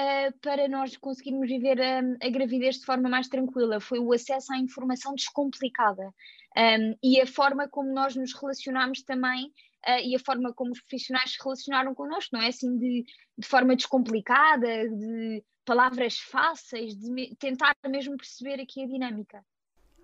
Uh, 0.00 0.32
para 0.40 0.68
nós 0.68 0.96
conseguirmos 0.96 1.46
viver 1.46 1.78
a, 1.78 1.98
a, 2.22 2.30
gravidez 2.30 2.76
de 2.76 2.86
forma 2.86 3.10
mais 3.10 3.28
tranquila, 3.28 3.78
foi 3.78 3.98
o 3.98 4.10
acesso 4.14 4.50
à 4.50 4.56
informação 4.56 5.14
descomplicada 5.14 6.10
um, 6.56 6.96
e 7.02 7.20
a 7.20 7.26
forma 7.26 7.68
como 7.68 7.92
nós 7.92 8.16
nos 8.16 8.32
relacionamos 8.32 9.02
também 9.02 9.52
uh, 9.86 10.00
e 10.02 10.14
a 10.14 10.18
forma 10.18 10.52
como 10.52 10.72
os 10.72 10.80
profissionais 10.80 11.32
se 11.32 11.38
relacionaram 11.42 11.94
connosco, 11.94 12.36
não 12.36 12.42
é 12.42 12.48
assim 12.48 12.76
de, 12.78 13.04
de 13.38 13.46
forma 13.46 13.76
descomplicada, 13.76 14.88
de 14.88 15.42
palavras 15.64 16.18
fáceis, 16.18 16.96
de 16.96 17.10
me, 17.10 17.34
tentar 17.36 17.74
mesmo 17.88 18.16
perceber 18.16 18.60
aqui 18.60 18.82
a 18.82 18.86
dinâmica. 18.86 19.44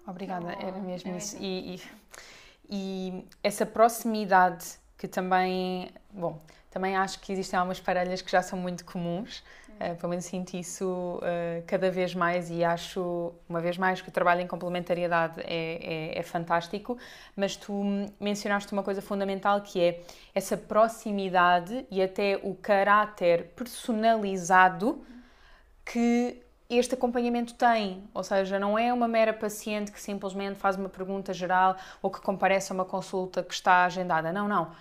Obrigada, 0.07 0.53
era 0.53 0.79
mesmo 0.79 1.13
é 1.13 1.17
isso. 1.17 1.37
E, 1.39 1.75
e, 1.75 1.83
e, 2.71 3.25
essa 3.43 3.67
proximidade 3.67 4.79
que 4.97 5.07
também, 5.07 5.91
bom, 6.11 6.43
também 6.71 6.97
acho 6.97 7.21
que 7.21 7.33
existem 7.33 7.59
algumas 7.59 7.79
parelhas 7.79 8.23
que 8.23 8.31
já 8.31 8.43
são 8.43 8.59
muito 8.59 8.85
comuns, 8.85 9.45
Uh, 9.81 9.95
pelo 9.95 10.11
menos 10.11 10.25
sinto 10.25 10.55
isso 10.55 11.21
uh, 11.23 11.63
cada 11.65 11.89
vez 11.89 12.13
mais 12.13 12.51
e 12.51 12.65
acho, 12.65 13.33
uma 13.49 13.61
vez 13.61 13.79
mais, 13.79 14.01
que 14.01 14.09
o 14.09 14.13
trabalho 14.13 14.41
em 14.41 14.47
complementariedade 14.47 15.41
é, 15.41 16.15
é, 16.15 16.19
é, 16.19 16.23
fantástico, 16.25 16.99
mas 17.37 17.55
tu 17.55 17.73
mencionaste 18.19 18.73
uma 18.73 18.83
coisa 18.83 19.01
fundamental 19.01 19.61
que 19.61 19.81
é 19.81 20.03
essa 20.35 20.57
proximidade 20.57 21.87
e 21.93 22.03
até 22.03 22.41
o 22.43 22.55
caráter 22.57 23.53
personalizado 23.55 25.01
que 25.85 26.43
este 26.69 26.95
acompanhamento 26.95 27.55
tem, 27.55 28.03
ou 28.13 28.25
seja, 28.25 28.59
não 28.59 28.77
é 28.77 28.93
uma 28.93 29.07
mera 29.07 29.33
paciente 29.33 29.93
que 29.93 30.01
simplesmente 30.01 30.59
faz 30.59 30.75
uma 30.75 30.89
pergunta 30.89 31.33
geral 31.33 31.77
ou 32.03 32.11
que 32.11 32.21
comparece 32.21 32.73
a 32.73 32.75
uma 32.75 32.85
consulta 32.85 33.45
que 33.45 33.55
está 33.55 33.85
agendada. 33.85 34.33
Não, 34.33 34.49
não 34.49 34.73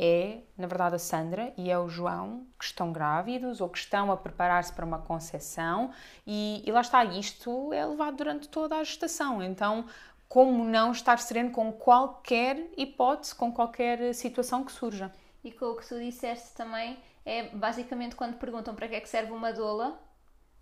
é, 0.00 0.42
na 0.56 0.68
verdade, 0.68 0.94
a 0.94 0.98
Sandra 0.98 1.52
e 1.56 1.68
é 1.68 1.76
o 1.76 1.88
João 1.88 2.46
que 2.56 2.64
estão 2.64 2.92
grávidos 2.92 3.60
ou 3.60 3.68
que 3.68 3.78
estão 3.78 4.12
a 4.12 4.16
preparar-se 4.16 4.72
para 4.72 4.86
uma 4.86 5.00
concepção 5.00 5.90
e, 6.24 6.62
e 6.64 6.70
lá 6.70 6.82
está, 6.82 7.04
isto 7.04 7.72
é 7.72 7.84
levado 7.84 8.16
durante 8.16 8.48
toda 8.48 8.76
a 8.76 8.84
gestação. 8.84 9.42
Então, 9.42 9.86
como 10.28 10.64
não 10.64 10.92
estar 10.92 11.18
sereno 11.18 11.50
com 11.50 11.72
qualquer 11.72 12.70
hipótese, 12.76 13.34
com 13.34 13.52
qualquer 13.52 14.14
situação 14.14 14.62
que 14.62 14.70
surja? 14.70 15.10
E 15.42 15.50
com 15.50 15.66
o 15.66 15.76
que 15.76 15.88
tu 15.88 15.98
disseste 15.98 16.54
também, 16.54 16.96
é 17.26 17.48
basicamente 17.48 18.14
quando 18.14 18.36
perguntam 18.36 18.76
para 18.76 18.86
que 18.86 18.94
é 18.94 19.00
que 19.00 19.08
serve 19.08 19.32
uma 19.32 19.52
doula, 19.52 20.00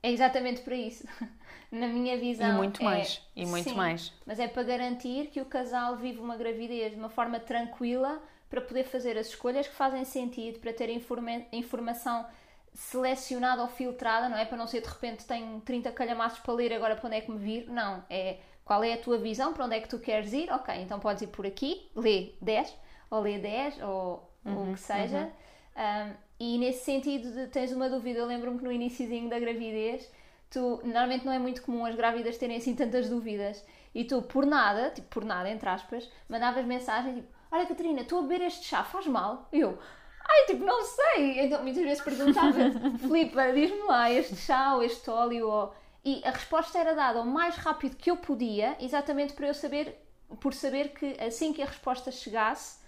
é 0.03 0.11
exatamente 0.11 0.63
para 0.63 0.75
isso. 0.75 1.07
Na 1.71 1.89
minha 1.89 2.17
visão. 2.17 2.49
E 2.49 2.53
muito 2.53 2.81
é, 2.81 2.85
mais. 2.85 3.23
E 3.35 3.45
muito 3.45 3.69
sim, 3.69 3.75
mais. 3.75 4.15
Mas 4.25 4.39
é 4.39 4.49
para 4.49 4.63
garantir 4.63 5.27
que 5.27 5.43
o 5.43 5.45
casal 5.45 5.97
vive 5.97 6.21
uma 6.21 6.37
gravidez 6.37 6.93
de 6.93 6.99
uma 6.99 7.11
forma 7.11 7.39
tranquila 7.39 8.23
para 8.49 8.61
poder 8.61 8.85
fazer 8.85 9.19
as 9.19 9.29
escolhas 9.29 9.67
que 9.67 9.75
fazem 9.75 10.05
sentido, 10.05 10.59
para 10.61 10.73
ter 10.73 10.89
informa 10.91 11.43
informação 11.53 12.27
selecionada 12.75 13.63
ou 13.63 13.69
filtrada, 13.69 14.29
não 14.29 14.37
é? 14.37 14.45
Para 14.45 14.59
não 14.59 14.67
ser 14.67 14.83
de 14.83 14.89
repente 14.89 15.25
tenho 15.25 15.61
30 15.63 15.91
calhamaços 15.93 16.39
para 16.41 16.55
ler, 16.55 16.73
agora 16.73 16.95
para 16.95 17.07
onde 17.07 17.17
é 17.17 17.21
que 17.21 17.31
me 17.31 17.39
vir? 17.39 17.69
Não, 17.69 18.05
é 18.11 18.39
qual 18.67 18.83
é 18.83 18.95
a 18.95 18.99
tua 18.99 19.17
visão, 19.17 19.53
para 19.53 19.65
onde 19.65 19.77
é 19.77 19.81
que 19.81 19.89
tu 19.89 19.99
queres 19.99 20.33
ir? 20.33 20.53
Ok, 20.53 20.75
então 20.75 20.99
podes 20.99 21.23
ir 21.23 21.29
por 21.29 21.47
aqui, 21.47 21.89
lê 21.95 22.33
10, 22.43 22.75
ou 23.11 23.21
lê 23.21 23.39
10, 23.39 23.81
ou 23.83 24.29
uhum, 24.45 24.73
o 24.73 24.75
que 24.75 24.81
seja. 24.81 25.31
Uhum. 25.77 26.11
Um, 26.11 26.15
e 26.41 26.59
nesse 26.59 26.85
sentido, 26.85 27.31
de, 27.33 27.47
tens 27.47 27.71
uma 27.71 27.89
dúvida, 27.89 28.19
eu 28.19 28.27
lembro-me 28.27 28.59
que 28.59 28.65
no 28.65 28.73
iníciozinho 28.73 29.31
da 29.31 29.39
gravidez, 29.39 30.11
tu, 30.51 30.81
normalmente 30.83 31.25
não 31.25 31.33
é 31.33 31.39
muito 31.39 31.63
comum 31.63 31.87
as 31.87 31.95
grávidas 31.95 32.37
terem 32.39 32.57
assim 32.57 32.75
tantas 32.75 33.09
dúvidas, 33.09 33.65
e 33.95 34.05
tu, 34.05 34.21
por 34.21 34.45
nada, 34.45 34.91
tipo, 34.91 35.07
por 35.09 35.25
nada, 35.25 35.49
entre 35.49 35.69
aspas, 35.69 36.11
mandavas 36.29 36.67
mensagem 36.67 37.15
tipo, 37.15 37.29
Olha, 37.57 37.65
Catarina, 37.65 38.03
estou 38.03 38.19
a 38.19 38.23
beber 38.23 38.43
este 38.43 38.67
chá, 38.67 38.85
faz 38.85 39.07
mal? 39.07 39.49
E 39.51 39.61
eu, 39.61 39.79
ai, 40.23 40.45
tipo, 40.45 40.63
não 40.63 40.83
sei. 40.83 41.41
Então 41.41 41.63
muitas 41.63 41.83
vezes 41.83 42.05
perguntava, 42.05 42.53
Filipe, 43.01 43.53
diz-me 43.55 43.83
lá, 43.85 44.11
este 44.13 44.37
chá 44.37 44.75
ou 44.75 44.83
este 44.83 45.09
óleo 45.09 45.49
ou... 45.49 45.75
E 46.05 46.21
a 46.23 46.33
resposta 46.33 46.79
era 46.79 46.95
dada 46.95 47.23
o 47.23 47.25
mais 47.25 47.57
rápido 47.57 47.97
que 47.97 48.11
eu 48.11 48.17
podia, 48.19 48.77
exatamente 48.79 49.33
para 49.33 49.47
eu 49.47 49.55
saber, 49.55 49.99
por 50.39 50.53
saber 50.53 50.91
que 50.91 51.17
assim 51.19 51.55
que 51.55 51.63
a 51.63 51.65
resposta 51.67 52.13
chegasse, 52.13 52.79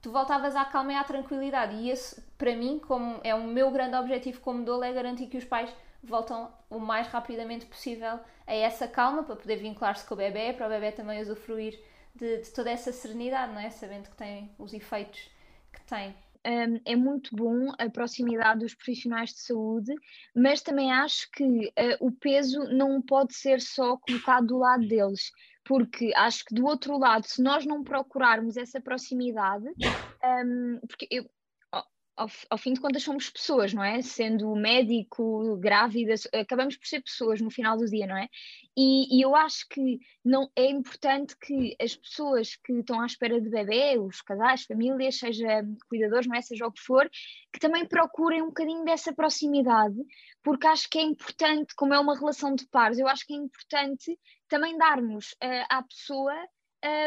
tu 0.00 0.12
voltavas 0.12 0.54
à 0.54 0.64
calma 0.64 0.92
e 0.92 0.96
à 0.96 1.02
tranquilidade. 1.02 1.74
E 1.74 1.90
esse, 1.90 2.20
para 2.38 2.54
mim, 2.54 2.78
como 2.78 3.18
é 3.24 3.34
o 3.34 3.42
meu 3.42 3.72
grande 3.72 3.96
objetivo 3.96 4.40
como 4.40 4.64
dolo, 4.64 4.84
é 4.84 4.92
garantir 4.92 5.26
que 5.26 5.38
os 5.38 5.44
pais 5.44 5.74
voltam 6.04 6.52
o 6.70 6.78
mais 6.78 7.08
rapidamente 7.08 7.66
possível 7.66 8.20
a 8.46 8.54
essa 8.54 8.86
calma 8.86 9.24
para 9.24 9.34
poder 9.34 9.56
vincular-se 9.56 10.06
com 10.06 10.14
o 10.14 10.16
bebê, 10.16 10.52
para 10.52 10.66
o 10.66 10.70
bebê 10.70 10.92
também 10.92 11.20
usufruir 11.20 11.82
de, 12.14 12.38
de 12.38 12.50
toda 12.52 12.70
essa 12.70 12.92
serenidade, 12.92 13.52
não 13.52 13.60
é? 13.60 13.70
Sabendo 13.70 14.10
que 14.10 14.16
tem 14.16 14.50
os 14.58 14.72
efeitos 14.72 15.30
que 15.72 15.82
tem. 15.82 16.14
Um, 16.46 16.78
é 16.84 16.94
muito 16.94 17.34
bom 17.34 17.72
a 17.78 17.88
proximidade 17.88 18.60
dos 18.60 18.74
profissionais 18.74 19.30
de 19.30 19.40
saúde, 19.40 19.94
mas 20.36 20.60
também 20.60 20.92
acho 20.92 21.30
que 21.30 21.42
uh, 21.68 22.06
o 22.06 22.12
peso 22.12 22.64
não 22.64 23.00
pode 23.00 23.34
ser 23.34 23.62
só 23.62 23.96
colocado 23.96 24.48
do 24.48 24.58
lado 24.58 24.86
deles, 24.86 25.32
porque 25.64 26.12
acho 26.14 26.44
que 26.44 26.54
do 26.54 26.66
outro 26.66 26.98
lado, 26.98 27.26
se 27.26 27.42
nós 27.42 27.64
não 27.64 27.82
procurarmos 27.82 28.58
essa 28.58 28.78
proximidade, 28.78 29.66
um, 30.22 30.80
porque 30.86 31.08
eu, 31.10 31.24
ao, 32.16 32.28
ao, 32.50 32.58
fim 32.58 32.72
de 32.72 32.80
contas 32.80 33.02
somos 33.02 33.28
pessoas, 33.28 33.72
não 33.72 33.82
é? 33.82 34.00
Sendo 34.02 34.54
médico, 34.54 35.56
grávida, 35.56 36.14
acabamos 36.32 36.76
por 36.76 36.86
ser 36.86 37.00
pessoas 37.02 37.40
no 37.40 37.50
final 37.50 37.76
do 37.76 37.86
dia, 37.86 38.06
não 38.06 38.16
é? 38.16 38.28
E, 38.76 39.18
e, 39.18 39.22
eu 39.22 39.34
acho 39.34 39.68
que 39.68 39.98
não 40.24 40.50
é 40.56 40.66
importante 40.66 41.36
que 41.36 41.76
as 41.80 41.96
pessoas 41.96 42.56
que 42.56 42.72
estão 42.72 43.00
à 43.00 43.06
espera 43.06 43.40
de 43.40 43.48
bebê, 43.48 43.98
os 43.98 44.20
casais, 44.20 44.64
famílias, 44.64 45.18
seja 45.18 45.64
cuidadores, 45.88 46.26
não 46.26 46.36
é? 46.36 46.42
Seja 46.42 46.66
o 46.66 46.72
que 46.72 46.80
for, 46.80 47.08
que 47.52 47.60
também 47.60 47.86
procurem 47.86 48.42
um 48.42 48.46
bocadinho 48.48 48.84
dessa 48.84 49.12
proximidade, 49.12 49.96
porque 50.42 50.66
acho 50.66 50.88
que 50.88 50.98
é 50.98 51.02
importante, 51.02 51.74
como 51.74 51.94
é 51.94 51.98
uma 51.98 52.18
relação 52.18 52.54
de 52.54 52.66
pares, 52.68 52.98
eu 52.98 53.08
acho 53.08 53.26
que 53.26 53.34
é 53.34 53.36
importante 53.36 54.18
também 54.48 54.76
darmos 54.76 55.32
uh, 55.32 55.66
à 55.68 55.82
pessoa 55.82 56.34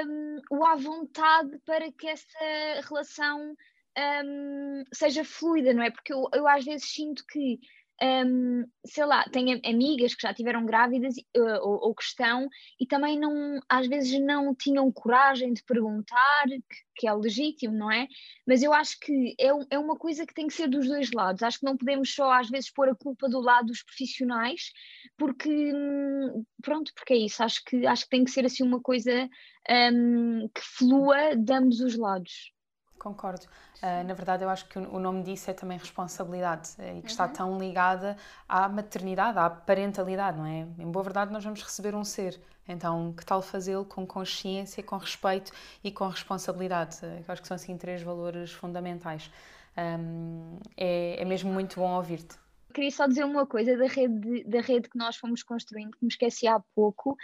um, 0.05 0.41
o 0.51 0.65
à 0.65 0.75
vontade 0.75 1.57
para 1.65 1.91
que 1.91 2.07
essa 2.07 2.81
relação 2.87 3.55
um, 3.97 4.83
seja 4.93 5.23
fluida, 5.23 5.73
não 5.73 5.83
é? 5.83 5.91
Porque 5.91 6.13
eu, 6.13 6.27
eu 6.33 6.47
às 6.47 6.63
vezes 6.63 6.89
sinto 6.89 7.25
que, 7.27 7.59
um, 8.01 8.63
sei 8.85 9.05
lá, 9.05 9.23
tenho 9.31 9.59
amigas 9.65 10.13
que 10.13 10.21
já 10.21 10.33
tiveram 10.33 10.65
grávidas 10.65 11.15
uh, 11.35 11.59
ou, 11.63 11.87
ou, 11.87 11.95
que 11.95 12.03
estão 12.03 12.47
e 12.79 12.85
também 12.85 13.19
não, 13.19 13.59
às 13.67 13.87
vezes 13.87 14.19
não 14.19 14.53
tinham 14.53 14.91
coragem 14.91 15.51
de 15.51 15.63
perguntar, 15.63 16.45
que, 16.47 16.61
que 16.95 17.07
é 17.07 17.13
legítimo, 17.13 17.73
não 17.73 17.91
é? 17.91 18.07
Mas 18.45 18.61
eu 18.61 18.71
acho 18.71 18.99
que 18.99 19.35
é, 19.39 19.47
é 19.71 19.79
uma 19.79 19.95
coisa 19.97 20.27
que 20.27 20.33
tem 20.33 20.45
que 20.45 20.53
ser 20.53 20.67
dos 20.67 20.87
dois 20.87 21.11
lados. 21.11 21.41
Acho 21.41 21.59
que 21.59 21.65
não 21.65 21.75
podemos 21.77 22.13
só 22.13 22.31
às 22.31 22.49
vezes 22.49 22.71
pôr 22.71 22.89
a 22.89 22.95
culpa 22.95 23.27
do 23.27 23.39
lado 23.39 23.67
dos 23.67 23.81
profissionais, 23.83 24.71
porque 25.17 25.49
hum, 25.49 26.45
pronto, 26.61 26.91
porque 26.93 27.13
é 27.13 27.17
isso. 27.17 27.41
Acho 27.43 27.63
que 27.65 27.87
acho 27.87 28.03
que 28.03 28.09
tem 28.09 28.23
que 28.23 28.31
ser 28.31 28.45
assim 28.45 28.63
uma 28.63 28.79
coisa 28.79 29.27
um, 29.69 30.47
que 30.49 30.61
flua 30.61 31.35
de 31.35 31.51
ambos 31.53 31.79
os 31.79 31.97
lados. 31.97 32.55
Concordo. 32.99 33.45
Uh, 33.77 34.03
na 34.05 34.13
verdade, 34.13 34.43
eu 34.43 34.49
acho 34.49 34.65
que 34.65 34.79
o 34.79 34.99
nome 34.99 35.23
disso 35.23 35.49
é 35.51 35.53
também 35.53 35.77
responsabilidade 35.77 36.71
eh, 36.79 36.89
e 36.89 36.93
que 36.95 36.99
uhum. 36.99 37.05
está 37.05 37.27
tão 37.27 37.57
ligada 37.59 38.17
à 38.49 38.67
maternidade, 38.67 39.37
à 39.37 39.49
parentalidade, 39.49 40.37
não 40.37 40.45
é? 40.45 40.67
Em 40.79 40.91
boa 40.91 41.03
verdade, 41.03 41.31
nós 41.31 41.43
vamos 41.43 41.61
receber 41.61 41.93
um 41.93 42.03
ser. 42.03 42.41
Então, 42.67 43.13
que 43.13 43.25
tal 43.25 43.41
fazê-lo 43.41 43.85
com 43.85 44.05
consciência, 44.05 44.81
com 44.83 44.97
respeito 44.97 45.51
e 45.83 45.91
com 45.91 46.07
responsabilidade? 46.07 46.97
Eu 47.03 47.23
acho 47.27 47.41
que 47.41 47.47
são 47.47 47.55
assim 47.55 47.77
três 47.77 48.01
valores 48.01 48.51
fundamentais. 48.51 49.31
Um, 49.77 50.57
é, 50.75 51.21
é 51.21 51.25
mesmo 51.25 51.53
muito 51.53 51.79
bom 51.79 51.91
ouvir-te 51.91 52.35
queria 52.77 52.91
só 52.91 53.07
dizer 53.07 53.25
uma 53.25 53.47
coisa 53.47 53.75
da 53.75 53.87
rede, 53.87 54.43
da 54.43 54.61
rede 54.61 54.87
que 54.87 54.97
nós 54.99 55.17
fomos 55.17 55.41
construindo, 55.41 55.97
que 55.97 56.03
me 56.03 56.09
esqueci 56.09 56.45
há 56.45 56.59
pouco. 56.75 57.17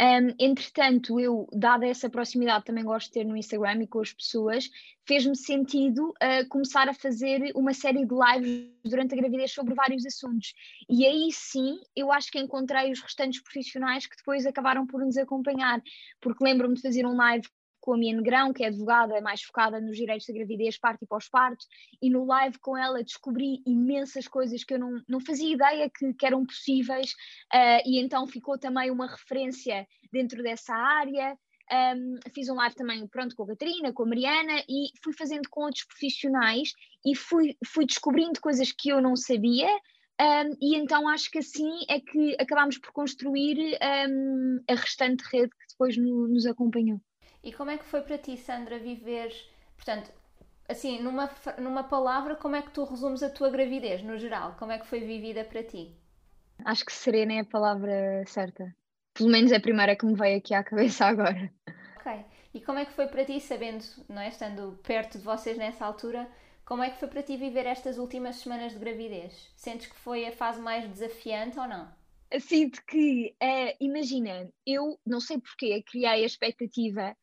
Um, 0.00 0.34
entretanto, 0.38 1.18
eu, 1.18 1.48
dada 1.52 1.84
essa 1.84 2.08
proximidade, 2.08 2.64
também 2.64 2.84
gosto 2.84 3.08
de 3.08 3.14
ter 3.14 3.24
no 3.24 3.36
Instagram 3.36 3.82
e 3.82 3.88
com 3.88 4.00
as 4.00 4.12
pessoas, 4.12 4.70
fez-me 5.04 5.36
sentido 5.36 6.10
uh, 6.10 6.48
começar 6.48 6.88
a 6.88 6.94
fazer 6.94 7.50
uma 7.56 7.74
série 7.74 8.06
de 8.06 8.14
lives 8.14 8.70
durante 8.84 9.12
a 9.14 9.16
gravidez 9.16 9.52
sobre 9.52 9.74
vários 9.74 10.06
assuntos. 10.06 10.54
E 10.88 11.04
aí 11.04 11.28
sim, 11.32 11.80
eu 11.96 12.12
acho 12.12 12.30
que 12.30 12.38
encontrei 12.38 12.92
os 12.92 13.00
restantes 13.00 13.42
profissionais 13.42 14.06
que 14.06 14.16
depois 14.16 14.46
acabaram 14.46 14.86
por 14.86 15.04
nos 15.04 15.16
acompanhar, 15.16 15.82
porque 16.20 16.44
lembro-me 16.44 16.76
de 16.76 16.82
fazer 16.82 17.04
um 17.04 17.16
live 17.16 17.48
com 17.80 17.94
a 17.94 17.98
minha 17.98 18.14
Negrão, 18.14 18.52
que 18.52 18.62
é 18.62 18.68
advogada 18.68 19.20
mais 19.20 19.42
focada 19.42 19.80
nos 19.80 19.96
direitos 19.96 20.26
da 20.26 20.34
gravidez, 20.34 20.78
parto 20.78 21.04
e 21.04 21.06
pós-parto, 21.06 21.64
e 22.00 22.10
no 22.10 22.24
live 22.24 22.58
com 22.58 22.76
ela 22.76 23.02
descobri 23.02 23.62
imensas 23.66 24.28
coisas 24.28 24.62
que 24.64 24.74
eu 24.74 24.78
não, 24.78 25.02
não 25.08 25.20
fazia 25.20 25.54
ideia 25.54 25.90
que, 25.90 26.12
que 26.14 26.26
eram 26.26 26.44
possíveis, 26.44 27.12
uh, 27.52 27.82
e 27.84 28.00
então 28.00 28.26
ficou 28.26 28.58
também 28.58 28.90
uma 28.90 29.06
referência 29.06 29.86
dentro 30.12 30.42
dessa 30.42 30.74
área. 30.74 31.36
Um, 31.72 32.16
fiz 32.34 32.48
um 32.48 32.54
live 32.54 32.74
também 32.74 33.06
pronto, 33.06 33.36
com 33.36 33.44
a 33.44 33.46
Catarina, 33.46 33.92
com 33.92 34.02
a 34.02 34.06
Mariana, 34.06 34.64
e 34.68 34.90
fui 35.04 35.12
fazendo 35.12 35.48
com 35.48 35.62
outros 35.62 35.84
profissionais 35.84 36.72
e 37.06 37.14
fui, 37.14 37.56
fui 37.64 37.86
descobrindo 37.86 38.40
coisas 38.40 38.72
que 38.72 38.88
eu 38.88 39.00
não 39.00 39.14
sabia. 39.14 39.68
Um, 40.20 40.56
e 40.60 40.76
então 40.76 41.08
acho 41.08 41.30
que 41.30 41.38
assim 41.38 41.70
é 41.88 41.98
que 41.98 42.36
acabámos 42.38 42.76
por 42.76 42.92
construir 42.92 43.78
um, 44.08 44.60
a 44.68 44.74
restante 44.74 45.22
rede 45.32 45.48
que 45.48 45.66
depois 45.70 45.96
no, 45.96 46.28
nos 46.28 46.44
acompanhou. 46.44 47.00
E 47.42 47.52
como 47.52 47.70
é 47.70 47.78
que 47.78 47.84
foi 47.84 48.02
para 48.02 48.18
ti, 48.18 48.36
Sandra, 48.36 48.78
viver, 48.78 49.32
portanto, 49.76 50.10
assim, 50.68 51.00
numa, 51.00 51.30
numa 51.58 51.84
palavra, 51.84 52.36
como 52.36 52.56
é 52.56 52.62
que 52.62 52.70
tu 52.70 52.84
resumes 52.84 53.22
a 53.22 53.30
tua 53.30 53.50
gravidez, 53.50 54.02
no 54.02 54.18
geral? 54.18 54.56
Como 54.58 54.72
é 54.72 54.78
que 54.78 54.86
foi 54.86 55.00
vivida 55.00 55.44
para 55.44 55.62
ti? 55.62 55.94
Acho 56.64 56.84
que 56.84 56.92
serena 56.92 57.34
é 57.34 57.40
a 57.40 57.44
palavra 57.44 58.24
certa. 58.26 58.74
Pelo 59.14 59.30
menos 59.30 59.52
é 59.52 59.56
a 59.56 59.60
primeira 59.60 59.96
que 59.96 60.06
me 60.06 60.14
veio 60.14 60.38
aqui 60.38 60.54
à 60.54 60.62
cabeça 60.62 61.06
agora. 61.06 61.52
Ok. 61.96 62.24
E 62.52 62.60
como 62.60 62.78
é 62.78 62.84
que 62.84 62.92
foi 62.92 63.06
para 63.06 63.24
ti, 63.24 63.40
sabendo, 63.40 63.84
não 64.08 64.20
é, 64.20 64.28
estando 64.28 64.78
perto 64.82 65.18
de 65.18 65.24
vocês 65.24 65.56
nessa 65.56 65.84
altura, 65.84 66.28
como 66.64 66.82
é 66.82 66.90
que 66.90 66.98
foi 66.98 67.08
para 67.08 67.22
ti 67.22 67.36
viver 67.36 67.66
estas 67.66 67.98
últimas 67.98 68.36
semanas 68.36 68.72
de 68.72 68.78
gravidez? 68.78 69.50
Sentes 69.56 69.86
que 69.86 69.96
foi 69.96 70.26
a 70.26 70.32
fase 70.32 70.60
mais 70.60 70.88
desafiante 70.88 71.58
ou 71.58 71.66
não? 71.66 71.88
Sinto 72.38 72.80
que, 72.86 73.34
uh, 73.42 73.76
imagina, 73.80 74.48
eu 74.64 74.98
não 75.04 75.20
sei 75.20 75.38
porquê, 75.38 75.82
criei 75.82 76.22
a 76.22 76.26
expectativa 76.26 77.16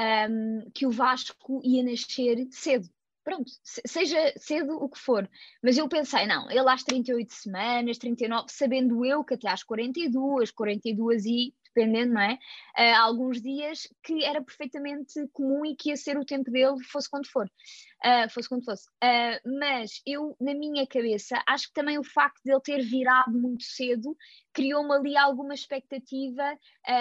um, 0.00 0.70
que 0.74 0.86
o 0.86 0.90
Vasco 0.90 1.60
ia 1.64 1.82
nascer 1.82 2.46
cedo. 2.50 2.88
pronto, 3.24 3.50
seja 3.62 4.32
cedo 4.36 4.76
o 4.76 4.88
que 4.88 4.98
for. 4.98 5.28
Mas 5.62 5.76
eu 5.76 5.88
pensei, 5.88 6.26
não, 6.26 6.50
ele 6.50 6.68
às 6.68 6.84
38 6.84 7.32
semanas, 7.32 7.98
39, 7.98 8.46
sabendo 8.48 9.04
eu 9.04 9.24
que 9.24 9.34
até 9.34 9.48
às 9.48 9.62
42, 9.62 10.50
42 10.50 11.24
e 11.24 11.54
dependendo, 11.76 12.14
não 12.14 12.20
é? 12.22 12.38
Uh, 12.78 12.96
alguns 12.96 13.40
dias 13.40 13.86
que 14.02 14.24
era 14.24 14.42
perfeitamente 14.42 15.28
comum 15.32 15.64
e 15.66 15.76
que 15.76 15.90
ia 15.90 15.96
ser 15.96 16.16
o 16.18 16.24
tempo 16.24 16.50
dele, 16.50 16.82
fosse 16.90 17.08
quando 17.08 17.26
for, 17.28 17.46
uh, 17.46 18.30
fosse 18.30 18.48
quando 18.48 18.64
fosse. 18.64 18.88
Uh, 19.04 19.58
mas 19.60 20.00
eu, 20.06 20.34
na 20.40 20.54
minha 20.54 20.86
cabeça, 20.86 21.42
acho 21.46 21.68
que 21.68 21.74
também 21.74 21.98
o 21.98 22.04
facto 22.04 22.40
de 22.42 22.50
ele 22.50 22.60
ter 22.62 22.82
virado 22.82 23.38
muito 23.38 23.64
cedo 23.64 24.16
criou-me 24.54 24.92
ali 24.94 25.16
alguma 25.16 25.52
expectativa 25.52 26.58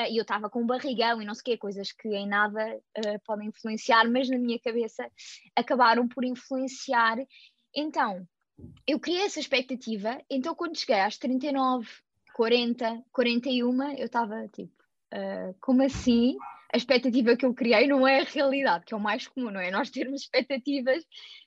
e 0.10 0.18
eu 0.18 0.24
estava 0.24 0.50
com 0.50 0.62
um 0.62 0.66
barrigão 0.66 1.22
e 1.22 1.26
não 1.26 1.34
sei 1.34 1.42
o 1.42 1.44
quê, 1.46 1.58
coisas 1.58 1.94
que 1.94 2.10
em 2.10 2.28
nada 2.28 2.82
podem 3.26 3.48
influenciar, 3.48 4.10
mas 4.10 4.30
na 4.30 4.38
minha 4.38 4.60
cabeça 4.60 5.10
acabaram 5.56 6.06
por 6.06 6.26
influenciar. 6.26 7.16
Então, 7.74 8.28
eu 8.86 9.00
criei 9.00 9.22
essa 9.22 9.40
expectativa, 9.40 10.22
então 10.30 10.54
quando 10.54 10.78
cheguei 10.78 11.00
às 11.00 11.18
39 11.18 11.88
40, 12.36 13.02
41, 13.14 13.92
eu 13.94 14.08
estava 14.08 14.46
tipo, 14.50 14.74
uh, 15.14 15.56
como 15.62 15.82
assim? 15.82 16.36
A 16.74 16.76
expectativa 16.76 17.38
que 17.38 17.46
eu 17.46 17.54
criei 17.54 17.88
não 17.88 18.06
é 18.06 18.20
a 18.20 18.26
realidade, 18.26 18.84
que 18.84 18.94
é 18.94 18.98
o 18.98 19.00
mais 19.00 19.26
comum, 19.26 19.50
não 19.50 19.62
é? 19.62 19.72
Nós 19.72 19.90
termos 19.90 20.24
expectativas 20.24 21.02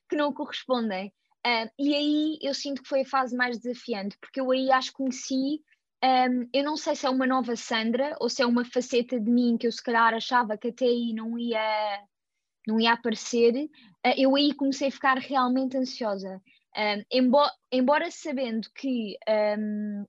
que 0.09 0.17
não 0.17 0.33
correspondem. 0.33 1.13
Uh, 1.47 1.71
e 1.79 1.95
aí 1.95 2.39
eu 2.41 2.55
sinto 2.55 2.83
que 2.83 2.89
foi 2.89 3.03
a 3.03 3.07
fase 3.07 3.37
mais 3.37 3.59
desafiante, 3.59 4.17
porque 4.19 4.41
eu 4.41 4.51
aí 4.51 4.71
acho 4.71 4.91
que 4.91 4.97
conheci, 4.97 5.61
um, 6.03 6.49
eu 6.55 6.65
não 6.65 6.77
sei 6.79 6.97
se 6.97 7.05
é 7.05 7.11
uma 7.11 7.27
nova 7.27 7.55
Sandra 7.55 8.17
ou 8.19 8.31
se 8.31 8.41
é 8.41 8.47
uma 8.47 8.65
faceta 8.65 9.21
de 9.21 9.31
mim 9.31 9.59
que 9.59 9.67
eu 9.67 9.73
se 9.73 9.83
calhar 9.83 10.15
achava 10.15 10.57
que 10.57 10.69
até 10.69 10.87
aí 10.87 11.13
não 11.13 11.39
ia, 11.39 12.03
não 12.67 12.81
ia 12.81 12.95
aparecer, 12.95 13.53
uh, 13.63 14.15
eu 14.17 14.35
aí 14.35 14.55
comecei 14.55 14.89
a 14.89 14.93
ficar 14.93 15.19
realmente 15.19 15.77
ansiosa. 15.77 16.41
Um, 16.75 17.03
embora, 17.13 17.53
embora 17.71 18.11
sabendo 18.11 18.71
que 18.75 19.19
um, 19.29 20.07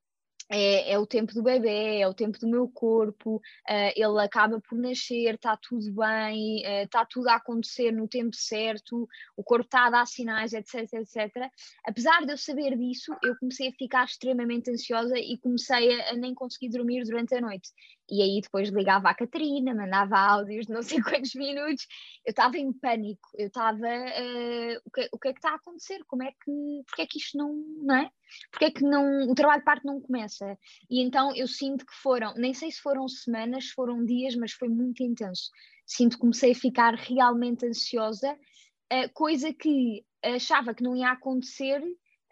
é, 0.50 0.94
é, 0.94 1.00
o 1.00 1.06
tempo 1.06 1.34
do 1.34 1.44
bebê, 1.44 2.00
é 2.00 2.08
o 2.08 2.14
tempo 2.14 2.40
do 2.40 2.48
meu 2.48 2.68
corpo, 2.68 3.36
uh, 3.36 3.92
ele 3.96 4.20
acaba 4.20 4.60
por 4.60 4.78
nascer, 4.78 5.36
está 5.36 5.56
tudo 5.56 5.92
bem, 5.94 6.62
está 6.84 7.00
eh, 7.00 7.04
uh, 7.04 7.08
tudo 7.10 7.28
a 7.30 7.36
acontecer 7.36 7.92
no 7.92 8.08
tempo 8.08 8.36
certo, 8.36 9.08
o 9.38 9.44
corpo 9.44 9.66
está 9.66 9.86
a 9.86 9.90
dar 9.92 10.08
sinais, 10.08 10.54
etc, 10.54 10.92
etc. 10.94 11.50
Apesar 11.86 12.26
de 12.26 12.34
eu 12.34 12.38
saber 12.38 12.76
disso, 12.76 13.16
eu 13.24 13.38
comecei 13.38 13.70
a 13.70 13.74
ficar 13.74 14.06
extremamente 14.06 14.72
ansiosa 14.72 15.18
e 15.18 15.38
comecei 15.38 16.02
a, 16.02 16.12
a 16.12 16.16
nem 16.16 16.34
conseguir 16.34 16.70
dormir 16.70 17.04
durante 17.04 17.36
a 17.36 17.42
noite. 17.42 17.70
E 18.10 18.22
aí 18.22 18.42
depois 18.42 18.70
ligava 18.70 19.10
à 19.10 19.14
Catarina, 19.14 19.74
mandava 19.74 20.18
áudios 20.18 20.66
de 20.66 20.74
não 20.74 20.82
sei 20.82 21.00
quantos 21.04 21.36
minutos, 21.36 21.86
eu 22.26 22.32
estava 22.32 22.58
em 22.58 22.72
pânico, 22.74 23.30
eu 23.36 23.48
estava, 23.48 23.78
uh, 23.78 24.82
o, 24.86 24.92
que, 24.92 25.10
o 25.12 25.20
que 25.20 25.28
é 25.28 25.34
que 25.34 25.40
está 25.40 25.52
a 25.52 25.56
acontecer? 25.56 26.04
Como 26.08 26.24
é 26.24 26.32
que, 26.32 26.82
porque 26.86 27.02
é 27.02 27.08
que 27.08 27.18
isto 27.20 27.38
não, 27.38 27.54
não 27.84 27.96
é? 27.96 28.12
Porque 28.52 28.66
é 28.66 28.72
que 28.72 28.84
não, 28.84 29.30
o 29.30 29.36
trabalho 29.36 29.60
de 29.60 29.66
parte 29.66 29.86
não 29.86 30.02
começa? 30.02 30.58
E 30.90 31.02
então 31.02 31.36
eu 31.36 31.48
sinto 31.48 31.86
que 31.86 31.94
foram, 31.94 32.34
nem 32.36 32.54
sei 32.54 32.72
se 32.72 32.82
foram 32.82 33.08
semanas, 33.08 33.66
se 33.66 33.74
foram 33.74 34.06
dias, 34.06 34.36
mas 34.36 34.52
foi 34.52 34.70
muito 34.70 35.04
intenso. 35.04 35.50
Sinto 35.86 36.14
que 36.14 36.22
comecei 36.22 36.52
a 36.52 36.56
ficar 36.56 36.94
realmente 36.96 37.66
ansiosa, 37.66 38.32
uh, 38.32 39.14
coisa 39.14 39.54
que 39.54 40.04
achava 40.24 40.74
que 40.74 40.84
não 40.84 40.96
ia 40.96 41.12
acontecer 41.12 41.82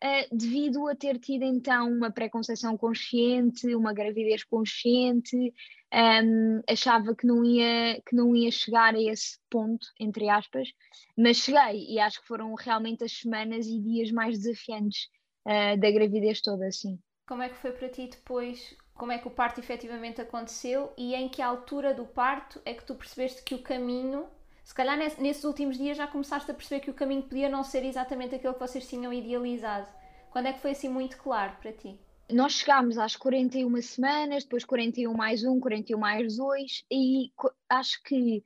Uh, 0.04 0.36
devido 0.36 0.88
a 0.88 0.96
ter 0.96 1.18
tido 1.18 1.44
então 1.44 1.92
uma 1.92 2.12
pré-conceição 2.12 2.78
consciente, 2.78 3.74
uma 3.74 3.94
gravidez 3.94 4.44
consciente, 4.44 5.36
um, 5.36 5.52
ehm, 5.92 6.62
achava 6.70 7.16
que 7.16 7.26
não, 7.26 7.44
ia, 7.44 8.00
que 8.06 8.16
não 8.16 8.36
ia 8.36 8.52
chegar 8.52 8.94
a 8.94 9.02
esse 9.02 9.40
ponto, 9.50 9.88
entre 10.00 10.30
aspas, 10.30 10.70
mas 11.18 11.38
cheguei 11.38 11.88
e 11.90 12.00
acho 12.00 12.22
que 12.22 12.28
foram 12.28 12.54
realmente 12.54 13.04
as 13.04 13.12
semanas 13.12 13.66
e 13.66 13.80
dias 13.80 14.12
mais 14.12 14.38
desafiantes 14.38 15.08
uh, 15.48 15.80
da 15.80 15.90
gravidez 15.90 16.42
toda, 16.42 16.68
assim. 16.68 17.00
Como 17.28 17.42
é 17.42 17.50
que 17.50 17.58
foi 17.58 17.72
para 17.72 17.90
ti 17.90 18.08
depois? 18.08 18.78
Como 18.94 19.12
é 19.12 19.18
que 19.18 19.28
o 19.28 19.32
parto 19.32 19.60
efetivamente 19.60 20.22
aconteceu 20.22 20.94
e 20.98 21.16
em 21.16 21.28
que 21.28 21.42
altura 21.42 21.94
do 21.94 22.06
parto 22.06 22.62
é 22.66 22.74
que 22.74 22.86
tu 22.86 22.94
percebeste 22.96 23.44
que 23.44 23.56
o 23.56 23.64
caminho 23.64 24.28
se 24.68 24.76
calhar 24.76 24.98
nesses 24.98 25.46
últimos 25.46 25.78
dias 25.78 25.96
já 25.96 26.06
começaste 26.06 26.52
a 26.52 26.54
perceber 26.54 26.82
que 26.82 26.92
o 26.92 26.94
caminho 26.94 27.24
podia 27.24 27.48
não 27.48 27.64
ser 27.64 27.86
exatamente 27.86 28.36
aquele 28.36 28.54
que 28.54 28.60
vocês 28.60 28.86
tinham 28.86 29.14
idealizado. 29.14 29.88
Quando 30.30 30.48
é 30.48 30.54
que 30.54 30.60
foi 30.60 30.72
assim 30.72 30.90
muito 30.90 31.16
claro 31.16 31.56
para 31.62 31.72
ti? 31.72 31.98
Nós 32.30 32.52
chegámos 32.52 32.98
às 32.98 33.16
41 33.16 33.82
semanas, 33.82 34.44
depois 34.44 34.66
41 34.66 35.14
mais 35.14 35.46
1, 35.46 35.58
41 35.62 35.98
mais 35.98 36.36
2, 36.36 36.86
e 36.92 37.32
acho 37.70 38.04
que 38.04 38.44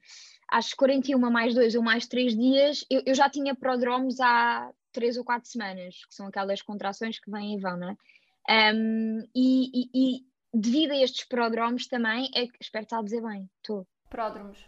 às 0.48 0.75
41 0.75 1.18
mais 1.18 1.56
2 1.56 1.74
ou 1.74 1.82
mais 1.82 2.06
3 2.06 2.38
dias 2.38 2.86
eu, 2.88 3.01
eu 3.04 3.16
já 3.16 3.28
tinha 3.28 3.56
prodromos 3.56 4.19
há 4.19 4.72
3 4.91 5.17
ou 5.17 5.26
4 5.26 5.50
semanas, 5.50 6.06
que 6.06 6.13
são 6.13 6.28
aquelas 6.28 6.62
contrações 6.62 7.17
que 7.17 7.32
vêm 7.32 7.56
e 7.56 7.60
vão, 7.60 7.78
não 7.78 7.89
é? 7.89 8.74
Um, 8.76 9.28
e, 9.36 9.72
e, 9.74 9.89
e, 9.95 10.26
devido 10.54 10.91
a 10.91 10.98
estes 10.98 11.26
prodromos 11.26 11.88
também, 11.88 12.30
é 12.36 12.45
que 12.45 12.58
espero 12.62 12.84
estar 12.84 13.00
a 13.00 13.04
dizer 13.04 13.24
bem, 13.24 13.50
estou. 13.58 13.88
Pródromos. 14.08 14.60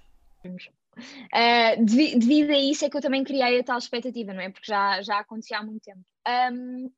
Uh, 0.98 1.84
devido 1.86 2.52
a 2.52 2.58
isso 2.58 2.86
é 2.86 2.90
que 2.90 2.98
eu 2.98 3.02
também 3.02 3.24
criei 3.24 3.60
a 3.60 3.64
tal 3.64 3.78
expectativa, 3.78 4.34
não 4.34 4.42
é? 4.42 4.50
Porque 4.50 4.68
já, 4.68 5.02
já 5.02 5.20
acontecia 5.20 5.58
há 5.58 5.64
muito 5.64 5.84
tempo. 5.84 6.02
Um, 6.28 6.92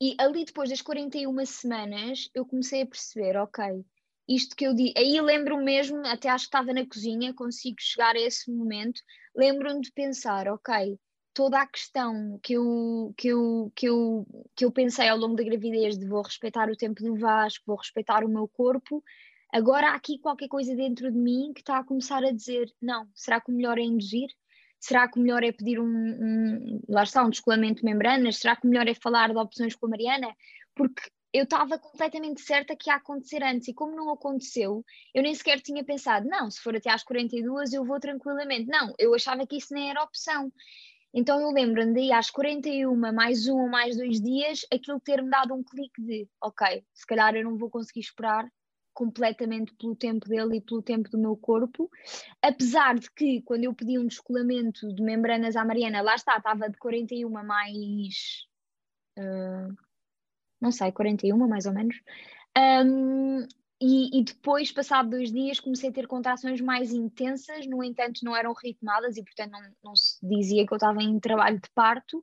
e 0.00 0.14
ali 0.18 0.44
depois 0.44 0.68
das 0.68 0.82
41 0.82 1.44
semanas 1.46 2.28
eu 2.34 2.44
comecei 2.44 2.82
a 2.82 2.86
perceber, 2.86 3.36
ok, 3.38 3.84
isto 4.28 4.54
que 4.56 4.66
eu 4.66 4.74
digo, 4.74 4.92
aí 4.96 5.20
lembro-me 5.20 5.64
mesmo, 5.64 6.04
até 6.06 6.28
acho 6.28 6.44
que 6.44 6.48
estava 6.48 6.72
na 6.72 6.86
cozinha, 6.86 7.32
consigo 7.32 7.76
chegar 7.80 8.14
a 8.14 8.20
esse 8.20 8.50
momento, 8.50 9.00
lembro-me 9.34 9.80
de 9.80 9.92
pensar, 9.92 10.48
ok, 10.48 10.98
toda 11.32 11.60
a 11.60 11.66
questão 11.66 12.38
que 12.42 12.54
eu, 12.54 13.14
que, 13.16 13.28
eu, 13.28 13.72
que, 13.74 13.86
eu, 13.86 14.26
que 14.54 14.64
eu 14.64 14.72
pensei 14.72 15.08
ao 15.08 15.18
longo 15.18 15.36
da 15.36 15.44
gravidez 15.44 15.96
de 15.98 16.06
vou 16.06 16.22
respeitar 16.22 16.68
o 16.70 16.76
tempo 16.76 17.02
do 17.02 17.14
Vasco, 17.14 17.64
vou 17.66 17.76
respeitar 17.76 18.24
o 18.24 18.28
meu 18.28 18.48
corpo, 18.48 19.02
Agora 19.52 19.90
há 19.90 19.94
aqui 19.94 20.18
qualquer 20.18 20.48
coisa 20.48 20.74
dentro 20.74 21.10
de 21.10 21.18
mim 21.18 21.52
que 21.54 21.60
está 21.60 21.78
a 21.78 21.84
começar 21.84 22.22
a 22.24 22.32
dizer: 22.32 22.72
não, 22.80 23.08
será 23.14 23.40
que 23.40 23.50
o 23.50 23.54
melhor 23.54 23.78
é 23.78 23.82
induzir? 23.82 24.28
Será 24.78 25.08
que 25.08 25.18
o 25.18 25.22
melhor 25.22 25.42
é 25.42 25.52
pedir 25.52 25.80
um, 25.80 25.86
um 25.86 26.80
lá 26.88 27.02
está, 27.02 27.24
um 27.24 27.30
descolamento 27.30 27.80
de 27.80 27.84
membranas? 27.84 28.38
Será 28.38 28.56
que 28.56 28.66
o 28.66 28.70
melhor 28.70 28.86
é 28.86 28.94
falar 28.94 29.30
de 29.30 29.38
opções 29.38 29.74
com 29.74 29.86
a 29.86 29.90
Mariana? 29.90 30.28
Porque 30.74 31.02
eu 31.32 31.44
estava 31.44 31.78
completamente 31.78 32.40
certa 32.40 32.76
que 32.76 32.88
ia 32.88 32.96
acontecer 32.96 33.42
antes 33.42 33.68
e 33.68 33.74
como 33.74 33.94
não 33.94 34.10
aconteceu, 34.10 34.84
eu 35.14 35.22
nem 35.22 35.34
sequer 35.34 35.60
tinha 35.60 35.84
pensado, 35.84 36.26
não, 36.26 36.50
se 36.50 36.60
for 36.60 36.74
até 36.74 36.90
às 36.90 37.02
42 37.02 37.72
eu 37.72 37.84
vou 37.84 38.00
tranquilamente. 38.00 38.68
Não, 38.68 38.94
eu 38.98 39.14
achava 39.14 39.46
que 39.46 39.56
isso 39.56 39.74
nem 39.74 39.90
era 39.90 40.02
opção. 40.02 40.50
Então 41.12 41.40
eu 41.40 41.50
lembro-me 41.50 41.92
de 41.92 42.12
às 42.12 42.30
41, 42.30 42.94
mais 43.12 43.48
um 43.48 43.58
ou 43.58 43.68
mais 43.68 43.96
dois 43.96 44.20
dias, 44.20 44.66
aquilo 44.72 45.00
ter-me 45.00 45.30
dado 45.30 45.54
um 45.54 45.62
clique 45.62 46.00
de, 46.02 46.28
ok, 46.42 46.84
se 46.94 47.06
calhar 47.06 47.34
eu 47.34 47.44
não 47.44 47.56
vou 47.56 47.70
conseguir 47.70 48.00
esperar, 48.00 48.46
completamente 48.96 49.74
pelo 49.74 49.94
tempo 49.94 50.26
dele 50.26 50.56
e 50.56 50.60
pelo 50.60 50.82
tempo 50.82 51.10
do 51.10 51.18
meu 51.18 51.36
corpo, 51.36 51.90
apesar 52.42 52.98
de 52.98 53.10
que 53.12 53.42
quando 53.42 53.64
eu 53.64 53.74
pedi 53.74 53.98
um 53.98 54.06
descolamento 54.06 54.92
de 54.94 55.02
membranas 55.02 55.54
à 55.54 55.64
Mariana, 55.64 56.00
lá 56.00 56.14
está, 56.14 56.38
estava 56.38 56.70
de 56.70 56.78
41 56.78 57.28
mais 57.28 58.46
uh, 59.18 59.76
não 60.60 60.72
sei, 60.72 60.90
41 60.92 61.36
mais 61.46 61.66
ou 61.66 61.72
menos. 61.72 61.96
Um, 62.56 63.46
e, 63.80 64.18
e, 64.18 64.24
depois, 64.24 64.72
passado 64.72 65.10
dois 65.10 65.30
dias, 65.30 65.60
comecei 65.60 65.90
a 65.90 65.92
ter 65.92 66.06
contrações 66.06 66.60
mais 66.62 66.92
intensas, 66.92 67.66
no 67.66 67.84
entanto, 67.84 68.20
não 68.22 68.34
eram 68.34 68.54
ritmadas 68.54 69.18
e, 69.18 69.22
portanto, 69.22 69.52
não, 69.52 69.60
não 69.84 69.96
se 69.96 70.18
dizia 70.26 70.66
que 70.66 70.72
eu 70.72 70.76
estava 70.76 71.02
em 71.02 71.20
trabalho 71.20 71.60
de 71.60 71.68
parto. 71.74 72.22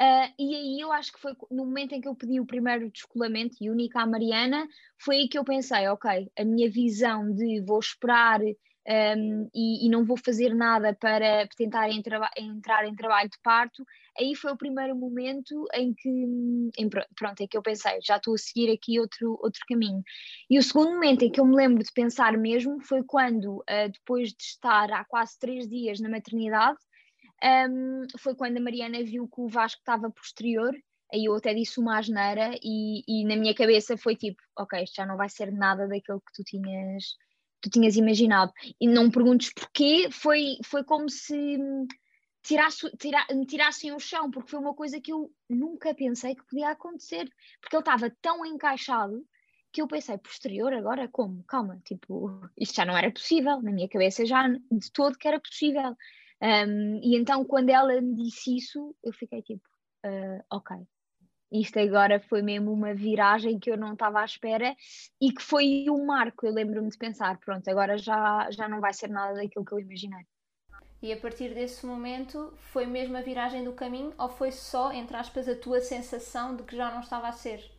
Uh, 0.00 0.28
e 0.38 0.54
aí 0.54 0.80
eu 0.80 0.92
acho 0.92 1.10
que 1.10 1.20
foi 1.20 1.34
no 1.50 1.64
momento 1.64 1.94
em 1.94 2.00
que 2.02 2.08
eu 2.08 2.14
pedi 2.14 2.38
o 2.38 2.46
primeiro 2.46 2.90
descolamento 2.90 3.56
e 3.60 3.70
única 3.70 4.00
à 4.00 4.06
Mariana, 4.06 4.68
foi 4.98 5.16
aí 5.16 5.28
que 5.28 5.38
eu 5.38 5.44
pensei, 5.44 5.88
ok, 5.88 6.30
a 6.38 6.44
minha 6.44 6.70
visão 6.70 7.32
de 7.32 7.62
vou 7.62 7.78
esperar 7.78 8.40
um, 8.88 9.50
e, 9.54 9.86
e, 9.86 9.88
não 9.88 10.04
vou 10.04 10.16
fazer 10.16 10.54
nada 10.54 10.94
para 10.94 11.48
tentar 11.56 11.90
entrar 11.90 12.86
em 12.86 12.94
trabalho 12.94 13.28
de 13.28 13.38
parto, 13.42 13.84
aí 14.18 14.34
foi 14.36 14.52
o 14.52 14.56
primeiro 14.56 14.94
momento 14.94 15.66
em 15.74 15.92
que, 15.92 16.08
em, 16.78 16.88
pronto, 16.88 17.40
em 17.40 17.48
que 17.48 17.56
eu 17.56 17.62
pensei, 17.62 17.98
já 18.00 18.16
estou 18.16 18.34
a 18.34 18.38
seguir 18.38 18.70
aqui 18.70 19.00
outro, 19.00 19.38
outro 19.42 19.60
caminho. 19.68 20.02
E 20.48 20.58
o 20.58 20.62
segundo 20.62 20.92
momento 20.92 21.24
em 21.24 21.30
que 21.30 21.40
eu 21.40 21.44
me 21.44 21.56
lembro 21.56 21.82
de 21.82 21.92
pensar 21.92 22.36
mesmo 22.38 22.80
foi 22.80 23.02
quando, 23.02 23.56
uh, 23.56 23.90
depois 23.92 24.28
de 24.28 24.42
estar 24.42 24.92
há 24.92 25.04
quase 25.04 25.36
três 25.38 25.68
dias 25.68 26.00
na 26.00 26.08
maternidade, 26.08 26.78
um, 27.42 28.06
foi 28.18 28.34
quando 28.34 28.56
a 28.56 28.60
Mariana 28.60 29.02
viu 29.02 29.28
que 29.28 29.40
o 29.40 29.48
Vasco 29.48 29.80
estava 29.80 30.10
posterior, 30.10 30.74
aí 31.12 31.26
eu 31.26 31.34
até 31.34 31.54
disse 31.54 31.78
uma 31.78 31.98
asneira 31.98 32.52
e, 32.62 33.02
e 33.06 33.24
na 33.24 33.36
minha 33.36 33.54
cabeça 33.54 33.96
foi 33.96 34.16
tipo, 34.16 34.40
ok, 34.58 34.82
isto 34.82 34.96
já 34.96 35.06
não 35.06 35.16
vai 35.16 35.28
ser 35.28 35.52
nada 35.52 35.86
daquilo 35.86 36.20
que 36.20 36.32
tu 36.34 36.44
tinhas, 36.44 37.16
tu 37.60 37.70
tinhas 37.70 37.96
imaginado. 37.96 38.52
E 38.80 38.88
não 38.88 39.04
me 39.04 39.12
perguntes 39.12 39.52
porquê, 39.52 40.08
foi, 40.10 40.56
foi 40.64 40.82
como 40.84 41.08
se 41.08 41.58
tirasse, 42.42 42.90
tira, 42.96 43.26
me 43.32 43.44
tirassem 43.44 43.92
o 43.92 43.98
chão, 43.98 44.30
porque 44.30 44.50
foi 44.50 44.60
uma 44.60 44.74
coisa 44.74 45.00
que 45.00 45.12
eu 45.12 45.30
nunca 45.48 45.94
pensei 45.94 46.34
que 46.34 46.46
podia 46.46 46.70
acontecer, 46.70 47.28
porque 47.60 47.76
ele 47.76 47.80
estava 47.82 48.10
tão 48.22 48.44
encaixado 48.46 49.24
que 49.72 49.82
eu 49.82 49.88
pensei, 49.88 50.16
posterior 50.16 50.72
agora, 50.72 51.08
como? 51.08 51.44
Calma, 51.44 51.78
tipo, 51.84 52.40
isto 52.56 52.76
já 52.76 52.84
não 52.84 52.96
era 52.96 53.10
possível, 53.10 53.60
na 53.60 53.72
minha 53.72 53.88
cabeça 53.88 54.24
já 54.24 54.48
de 54.48 54.90
todo 54.92 55.18
que 55.18 55.28
era 55.28 55.38
possível. 55.38 55.94
Um, 56.42 57.00
e 57.02 57.16
então, 57.16 57.44
quando 57.44 57.70
ela 57.70 58.00
me 58.00 58.14
disse 58.14 58.56
isso, 58.56 58.94
eu 59.02 59.12
fiquei 59.12 59.42
tipo, 59.42 59.64
uh, 60.04 60.44
ok, 60.50 60.76
isto 61.50 61.78
agora 61.78 62.20
foi 62.20 62.42
mesmo 62.42 62.72
uma 62.72 62.92
viragem 62.94 63.58
que 63.58 63.70
eu 63.70 63.76
não 63.76 63.92
estava 63.92 64.20
à 64.20 64.24
espera 64.24 64.74
e 65.20 65.32
que 65.32 65.42
foi 65.42 65.86
um 65.88 66.04
marco. 66.04 66.46
Eu 66.46 66.52
lembro-me 66.52 66.90
de 66.90 66.98
pensar: 66.98 67.38
pronto, 67.38 67.68
agora 67.68 67.96
já, 67.96 68.50
já 68.50 68.68
não 68.68 68.80
vai 68.80 68.92
ser 68.92 69.08
nada 69.08 69.34
daquilo 69.34 69.64
que 69.64 69.72
eu 69.72 69.80
imaginei. 69.80 70.26
E 71.02 71.12
a 71.12 71.16
partir 71.16 71.54
desse 71.54 71.86
momento 71.86 72.52
foi 72.56 72.86
mesmo 72.86 73.16
a 73.16 73.20
viragem 73.20 73.62
do 73.62 73.72
caminho 73.72 74.12
ou 74.18 74.28
foi 74.28 74.50
só, 74.50 74.92
entre 74.92 75.16
aspas, 75.16 75.48
a 75.48 75.54
tua 75.54 75.80
sensação 75.80 76.56
de 76.56 76.62
que 76.64 76.74
já 76.74 76.90
não 76.90 77.00
estava 77.00 77.28
a 77.28 77.32
ser 77.32 77.70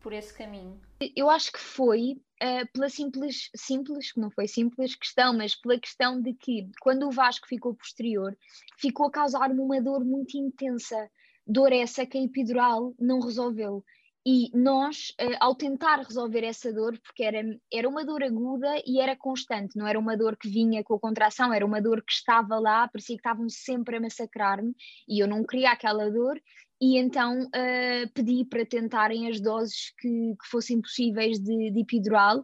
por 0.00 0.12
esse 0.12 0.34
caminho? 0.34 0.78
Eu 1.16 1.30
acho 1.30 1.50
que 1.50 1.58
foi 1.58 2.20
uh, 2.44 2.72
pela 2.72 2.88
simples, 2.88 3.50
simples, 3.56 4.12
que 4.12 4.20
não 4.20 4.30
foi 4.30 4.46
simples 4.46 4.94
questão, 4.94 5.36
mas 5.36 5.54
pela 5.54 5.78
questão 5.78 6.20
de 6.20 6.34
que 6.34 6.70
quando 6.80 7.06
o 7.06 7.10
Vasco 7.10 7.48
ficou 7.48 7.74
posterior, 7.74 8.36
ficou 8.78 9.06
a 9.06 9.10
causar-me 9.10 9.60
uma 9.60 9.80
dor 9.80 10.04
muito 10.04 10.36
intensa 10.36 11.10
dor 11.46 11.72
essa 11.72 12.06
que 12.06 12.18
a 12.18 12.22
epidural 12.22 12.94
não 12.98 13.20
resolveu. 13.20 13.84
E 14.26 14.50
nós, 14.54 15.10
uh, 15.20 15.36
ao 15.38 15.54
tentar 15.54 15.96
resolver 15.96 16.44
essa 16.44 16.72
dor, 16.72 16.98
porque 17.00 17.22
era, 17.22 17.42
era 17.70 17.86
uma 17.86 18.06
dor 18.06 18.22
aguda 18.22 18.82
e 18.86 18.98
era 18.98 19.14
constante, 19.14 19.76
não 19.76 19.86
era 19.86 19.98
uma 19.98 20.16
dor 20.16 20.34
que 20.38 20.48
vinha 20.48 20.82
com 20.82 20.94
a 20.94 20.98
contração, 20.98 21.52
era 21.52 21.66
uma 21.66 21.80
dor 21.80 22.02
que 22.02 22.12
estava 22.12 22.58
lá, 22.58 22.88
parecia 22.88 23.16
que 23.16 23.20
estavam 23.20 23.46
sempre 23.50 23.96
a 23.96 24.00
massacrar-me 24.00 24.74
e 25.06 25.22
eu 25.22 25.28
não 25.28 25.44
queria 25.44 25.72
aquela 25.72 26.10
dor. 26.10 26.40
E 26.80 26.98
então 26.98 27.44
uh, 27.44 28.12
pedi 28.12 28.44
para 28.44 28.66
tentarem 28.66 29.28
as 29.28 29.40
doses 29.40 29.92
que, 29.98 30.08
que 30.08 30.48
fossem 30.50 30.80
possíveis 30.80 31.38
de, 31.38 31.70
de 31.70 31.80
epidural. 31.80 32.42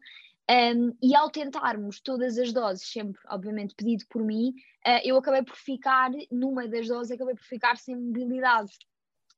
Um, 0.51 0.97
e 1.01 1.15
ao 1.15 1.31
tentarmos 1.31 2.01
todas 2.01 2.37
as 2.37 2.53
doses, 2.53 2.91
sempre, 2.91 3.21
obviamente, 3.29 3.75
pedido 3.75 4.05
por 4.09 4.25
mim, 4.25 4.49
uh, 4.87 5.01
eu 5.05 5.17
acabei 5.17 5.43
por 5.43 5.57
ficar, 5.57 6.11
numa 6.31 6.67
das 6.67 6.89
doses, 6.89 7.13
acabei 7.13 7.35
por 7.35 7.45
ficar 7.45 7.77
sem 7.77 7.97
mobilidade. 7.97 8.73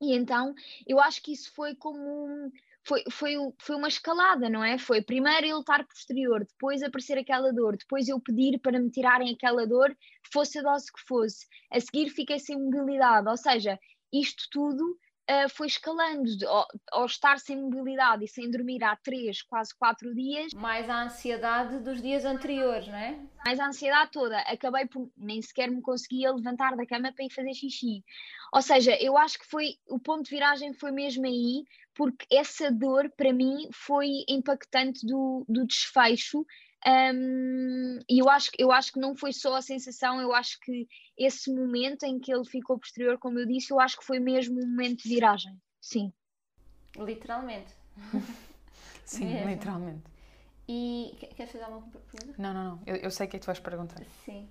E 0.01 0.15
então 0.15 0.55
eu 0.87 0.99
acho 0.99 1.23
que 1.23 1.33
isso 1.33 1.53
foi 1.55 1.75
como 1.77 2.51
foi, 2.85 3.05
foi, 3.11 3.37
foi 3.59 3.77
uma 3.77 3.89
escalada, 3.89 4.49
não 4.51 4.65
é? 4.65 4.77
Foi 4.77 5.01
primeiro 5.01 5.47
ele 5.47 5.61
estar 5.61 5.87
posterior, 5.87 6.41
depois 6.45 6.83
aparecer 6.83 7.17
aquela 7.17 7.53
dor, 7.53 7.77
depois 7.77 8.09
eu 8.09 8.21
pedir 8.21 8.59
para 8.59 8.81
me 8.81 8.91
tirarem 8.91 9.33
aquela 9.33 9.67
dor, 9.67 9.97
fosse 10.33 10.59
a 10.59 10.63
dose 10.63 10.93
que 10.93 11.01
fosse. 11.07 11.47
A 11.71 11.79
seguir 11.79 12.11
fiquei 12.11 12.39
sem 12.41 12.59
mobilidade, 12.59 13.29
ou 13.29 13.37
seja, 13.37 13.79
isto 14.13 14.45
tudo 14.51 14.99
uh, 15.31 15.49
foi 15.51 15.67
escalando, 15.67 16.29
ao, 16.47 16.67
ao, 16.93 17.07
estar 17.07 17.39
sem 17.39 17.61
mobilidade 17.61 18.25
e 18.25 18.29
sem 18.29 18.51
dormir 18.51 18.83
há 18.83 18.97
três, 18.97 19.43
quase 19.43 19.75
quatro 19.77 20.15
dias. 20.15 20.53
Mais 20.55 20.89
a 20.89 21.05
ansiedade 21.05 21.79
dos 21.79 22.01
dias 22.01 22.25
anteriores, 22.25 22.89
não 22.89 22.97
é? 22.97 23.19
Mais 23.45 23.59
a 23.59 23.67
ansiedade 23.67 24.11
toda. 24.11 24.39
Acabei 24.41 24.87
por 24.87 25.11
nem 25.17 25.41
sequer 25.41 25.71
me 25.71 25.81
conseguia 25.81 26.33
levantar 26.33 26.77
da 26.77 26.87
cama 26.87 27.13
para 27.13 27.25
ir 27.25 27.33
fazer 27.33 27.55
xixi. 27.55 28.05
Ou 28.53 28.63
seja, 28.63 28.97
eu 29.01 29.17
acho 29.17 29.39
que 29.39 29.47
foi 29.47 29.77
o 29.89 29.99
ponto 29.99 30.25
de 30.25 30.31
viragem 30.31 30.73
foi 30.75 30.91
mesmo 30.91 31.27
aí, 31.27 31.65
porque 31.95 32.27
essa 32.31 32.71
dor 32.71 33.11
para 33.17 33.33
mim 33.33 33.69
foi 33.73 34.09
impactante 34.29 35.07
do, 35.07 35.45
do 35.49 35.67
desfecho 35.67 36.45
um, 36.87 37.99
e 38.09 38.19
eu 38.19 38.29
acho, 38.29 38.51
eu 38.59 38.73
acho 38.73 38.93
que 38.93 38.99
não 38.99 39.15
foi 39.15 39.33
só 39.33 39.55
a 39.55 39.63
sensação, 39.63 40.21
eu 40.21 40.35
acho 40.35 40.59
que 40.61 40.89
esse 41.17 41.53
momento 41.53 42.05
em 42.05 42.19
que 42.19 42.33
ele 42.33 42.45
ficou 42.45 42.79
posterior, 42.79 43.19
como 43.19 43.39
eu 43.39 43.47
disse, 43.47 43.73
eu 43.73 43.81
acho 43.81 43.99
que 43.99 44.05
foi 44.05 44.19
mesmo 44.19 44.61
um 44.61 44.67
momento 44.67 45.03
de 45.03 45.09
viragem. 45.09 45.57
Sim. 45.81 46.13
Literalmente. 46.97 47.73
Sim, 49.05 49.27
mesmo. 49.27 49.49
literalmente. 49.49 50.03
E 50.69 51.15
queres 51.37 51.53
fazer 51.53 51.65
alguma 51.65 51.83
pergunta? 51.83 52.35
Não, 52.39 52.55
não, 52.55 52.65
não. 52.65 52.83
Eu, 52.87 52.97
eu 52.97 53.11
sei 53.11 53.27
o 53.27 53.31
que 53.31 53.37
é 53.37 53.39
que 53.39 53.45
tu 53.45 53.47
vais 53.47 53.61
perguntar. 53.61 54.03
Sim. 54.25 54.49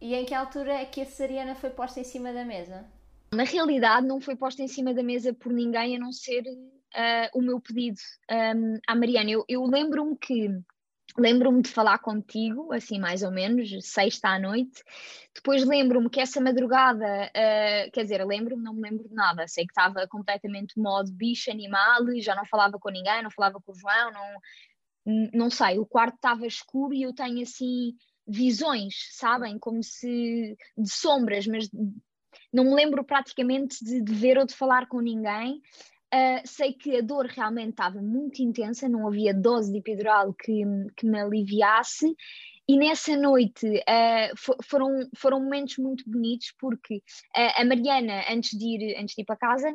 E 0.00 0.14
em 0.14 0.24
que 0.24 0.34
altura 0.34 0.72
é 0.74 0.84
que 0.84 1.00
a 1.00 1.06
cesariana 1.06 1.54
foi 1.54 1.70
posta 1.70 2.00
em 2.00 2.04
cima 2.04 2.32
da 2.32 2.44
mesa? 2.44 2.84
Na 3.32 3.44
realidade, 3.44 4.06
não 4.06 4.20
foi 4.20 4.34
posta 4.34 4.62
em 4.62 4.68
cima 4.68 4.92
da 4.92 5.02
mesa 5.02 5.32
por 5.32 5.52
ninguém 5.52 5.96
a 5.96 5.98
não 5.98 6.12
ser 6.12 6.42
uh, 6.42 7.38
o 7.38 7.40
meu 7.40 7.60
pedido 7.60 8.00
um, 8.30 8.78
à 8.86 8.94
Mariana. 8.94 9.30
Eu, 9.30 9.44
eu 9.48 9.64
lembro-me 9.64 10.16
que 10.16 10.48
Lembro-me 11.18 11.62
de 11.62 11.68
falar 11.68 11.98
contigo, 11.98 12.72
assim 12.72 12.98
mais 12.98 13.22
ou 13.22 13.30
menos, 13.30 13.70
sexta 13.82 14.28
à 14.28 14.38
noite. 14.38 14.82
Depois 15.34 15.64
lembro-me 15.64 16.08
que 16.08 16.20
essa 16.20 16.40
madrugada, 16.40 17.04
uh, 17.04 17.90
quer 17.92 18.02
dizer, 18.02 18.24
lembro-me, 18.24 18.62
não 18.62 18.74
me 18.74 18.82
lembro 18.82 19.08
de 19.08 19.14
nada. 19.14 19.46
Sei 19.46 19.66
que 19.66 19.72
estava 19.72 20.06
completamente 20.08 20.78
modo 20.78 21.12
bicho, 21.12 21.50
animal, 21.50 22.00
já 22.20 22.34
não 22.34 22.46
falava 22.46 22.78
com 22.78 22.90
ninguém, 22.90 23.22
não 23.22 23.30
falava 23.30 23.60
com 23.60 23.72
o 23.72 23.74
João, 23.74 24.12
não, 24.12 25.30
não 25.34 25.50
sei. 25.50 25.78
O 25.78 25.86
quarto 25.86 26.16
estava 26.16 26.46
escuro 26.46 26.94
e 26.94 27.02
eu 27.02 27.14
tenho 27.14 27.42
assim 27.42 27.94
visões, 28.26 28.94
sabem? 29.10 29.58
Como 29.58 29.82
se 29.82 30.56
de 30.76 30.90
sombras, 30.90 31.46
mas 31.46 31.68
não 32.52 32.64
me 32.64 32.74
lembro 32.74 33.04
praticamente 33.04 33.84
de, 33.84 34.00
de 34.00 34.14
ver 34.14 34.38
ou 34.38 34.46
de 34.46 34.54
falar 34.54 34.86
com 34.86 35.00
ninguém. 35.00 35.60
Uh, 36.14 36.46
sei 36.46 36.74
que 36.74 36.96
a 36.96 37.00
dor 37.00 37.26
realmente 37.26 37.70
estava 37.70 38.02
muito 38.02 38.42
intensa, 38.42 38.88
não 38.88 39.08
havia 39.08 39.32
dose 39.32 39.72
de 39.72 39.78
epidural 39.78 40.34
que, 40.34 40.62
que 40.94 41.06
me 41.06 41.18
aliviasse, 41.18 42.14
e 42.68 42.76
nessa 42.76 43.16
noite 43.16 43.66
uh, 43.66 44.36
for, 44.36 44.56
foram, 44.62 45.08
foram 45.16 45.40
momentos 45.40 45.78
muito 45.78 46.04
bonitos, 46.08 46.54
porque 46.58 46.96
uh, 46.96 47.60
a 47.60 47.64
Mariana, 47.64 48.24
antes 48.30 48.56
de, 48.58 48.66
ir, 48.66 48.96
antes 48.98 49.14
de 49.14 49.22
ir 49.22 49.24
para 49.24 49.36
casa, 49.36 49.74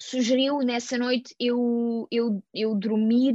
sugeriu 0.00 0.58
nessa 0.58 0.98
noite 0.98 1.34
eu, 1.40 2.06
eu, 2.10 2.42
eu 2.54 2.74
dormir, 2.74 3.34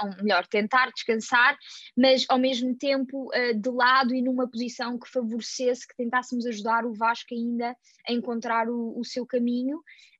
ou 0.00 0.22
melhor, 0.22 0.46
tentar 0.46 0.90
descansar, 0.90 1.56
mas 1.96 2.24
ao 2.28 2.38
mesmo 2.38 2.76
tempo 2.76 3.28
de 3.56 3.70
lado 3.70 4.14
e 4.14 4.22
numa 4.22 4.48
posição 4.48 4.98
que 4.98 5.10
favorecesse, 5.10 5.86
que 5.86 5.96
tentássemos 5.96 6.46
ajudar 6.46 6.84
o 6.84 6.94
Vasco 6.94 7.34
ainda 7.34 7.76
a 8.06 8.12
encontrar 8.12 8.68
o, 8.68 8.98
o 8.98 9.04
seu 9.04 9.26
caminho. 9.26 9.78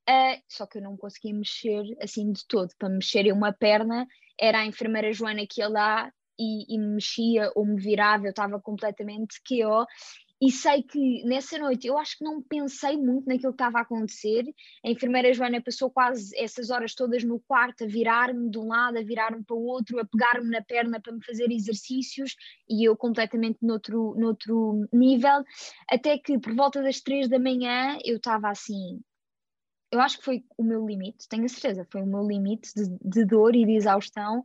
Uh, 0.09 0.41
só 0.49 0.67
que 0.67 0.79
eu 0.79 0.83
não 0.83 0.97
conseguia 0.97 1.35
mexer 1.35 1.85
assim 2.01 2.33
de 2.33 2.47
todo. 2.47 2.75
Para 2.79 2.89
mexer 2.89 3.27
em 3.27 3.33
uma 3.33 3.53
perna, 3.53 4.07
era 4.41 4.61
a 4.61 4.67
enfermeira 4.67 5.13
Joana 5.13 5.47
que 5.47 5.61
ia 5.61 5.69
lá 5.69 6.11
e, 6.39 6.75
e 6.75 6.79
me 6.79 6.95
mexia 6.95 7.51
ou 7.55 7.67
me 7.67 7.79
virava, 7.81 8.27
eu 8.27 8.31
estava 8.31 8.61
completamente 8.61 9.41
QO. 9.43 9.85
E 10.41 10.53
sei 10.53 10.83
que 10.85 11.25
nessa 11.25 11.59
noite 11.59 11.89
eu 11.89 11.99
acho 11.99 12.17
que 12.17 12.25
não 12.25 12.41
pensei 12.41 12.97
muito 12.97 13.27
naquilo 13.27 13.53
que 13.53 13.57
estava 13.57 13.79
a 13.79 13.83
acontecer. 13.83 14.45
A 14.85 14.91
enfermeira 14.91 15.33
Joana 15.33 15.61
passou 15.61 15.91
quase 15.91 16.37
essas 16.39 16.71
horas 16.71 16.95
todas 16.95 17.25
no 17.25 17.41
quarto 17.41 17.85
a 17.85 17.87
virar-me 17.87 18.49
de 18.49 18.59
um 18.59 18.69
lado, 18.69 18.99
a 18.99 19.03
virar-me 19.03 19.43
para 19.43 19.57
o 19.57 19.65
outro, 19.65 19.99
a 19.99 20.05
pegar-me 20.05 20.49
na 20.49 20.63
perna 20.63 21.01
para 21.01 21.13
me 21.13 21.25
fazer 21.25 21.51
exercícios 21.51 22.37
e 22.69 22.89
eu 22.89 22.97
completamente 22.97 23.59
noutro, 23.63 24.15
noutro 24.17 24.89
nível. 24.93 25.43
Até 25.91 26.17
que 26.19 26.39
por 26.39 26.55
volta 26.55 26.83
das 26.83 27.01
três 27.01 27.29
da 27.29 27.39
manhã 27.39 27.99
eu 28.05 28.17
estava 28.17 28.49
assim, 28.49 29.01
eu 29.91 30.01
acho 30.01 30.19
que 30.19 30.25
foi 30.25 30.45
o 30.57 30.63
meu 30.63 30.87
limite, 30.87 31.29
tenho 31.29 31.45
a 31.45 31.49
certeza, 31.49 31.87
foi 31.91 32.03
o 32.03 32.07
meu 32.07 32.27
limite 32.27 32.71
de, 32.75 32.97
de 33.03 33.25
dor 33.25 33.57
e 33.57 33.65
de 33.65 33.73
exaustão. 33.73 34.43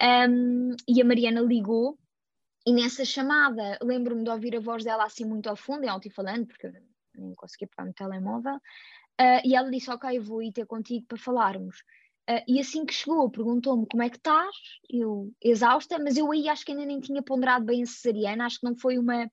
Um, 0.00 0.70
e 0.88 1.02
a 1.02 1.04
Mariana 1.04 1.40
ligou, 1.40 1.98
e 2.66 2.72
nessa 2.72 3.04
chamada 3.04 3.78
lembro-me 3.82 4.24
de 4.24 4.30
ouvir 4.30 4.56
a 4.56 4.60
voz 4.60 4.84
dela 4.84 5.04
assim 5.04 5.24
muito 5.24 5.48
ao 5.48 5.56
fundo, 5.56 5.84
em 5.84 5.88
alto-falando, 5.88 6.46
porque 6.46 6.66
eu 6.66 6.72
nem 7.14 7.34
conseguia 7.34 7.68
pegar 7.68 7.86
no 7.86 7.92
telemóvel, 7.92 8.56
uh, 8.56 9.40
e 9.44 9.54
ela 9.54 9.70
disse: 9.70 9.90
Ok, 9.90 10.18
vou 10.20 10.42
ir 10.42 10.52
ter 10.52 10.66
contigo 10.66 11.06
para 11.06 11.18
falarmos. 11.18 11.80
Uh, 12.28 12.40
e 12.48 12.58
assim 12.58 12.86
que 12.86 12.94
chegou, 12.94 13.30
perguntou-me 13.30 13.86
como 13.86 14.02
é 14.02 14.08
que 14.08 14.16
estás, 14.16 14.56
eu 14.88 15.30
exausta, 15.42 15.98
mas 15.98 16.16
eu 16.16 16.32
aí 16.32 16.48
acho 16.48 16.64
que 16.64 16.72
ainda 16.72 16.86
nem 16.86 16.98
tinha 16.98 17.22
ponderado 17.22 17.66
bem 17.66 17.82
a 17.82 17.86
cesariana, 17.86 18.46
acho 18.46 18.60
que 18.60 18.66
não 18.66 18.76
foi 18.76 18.98
uma. 18.98 19.30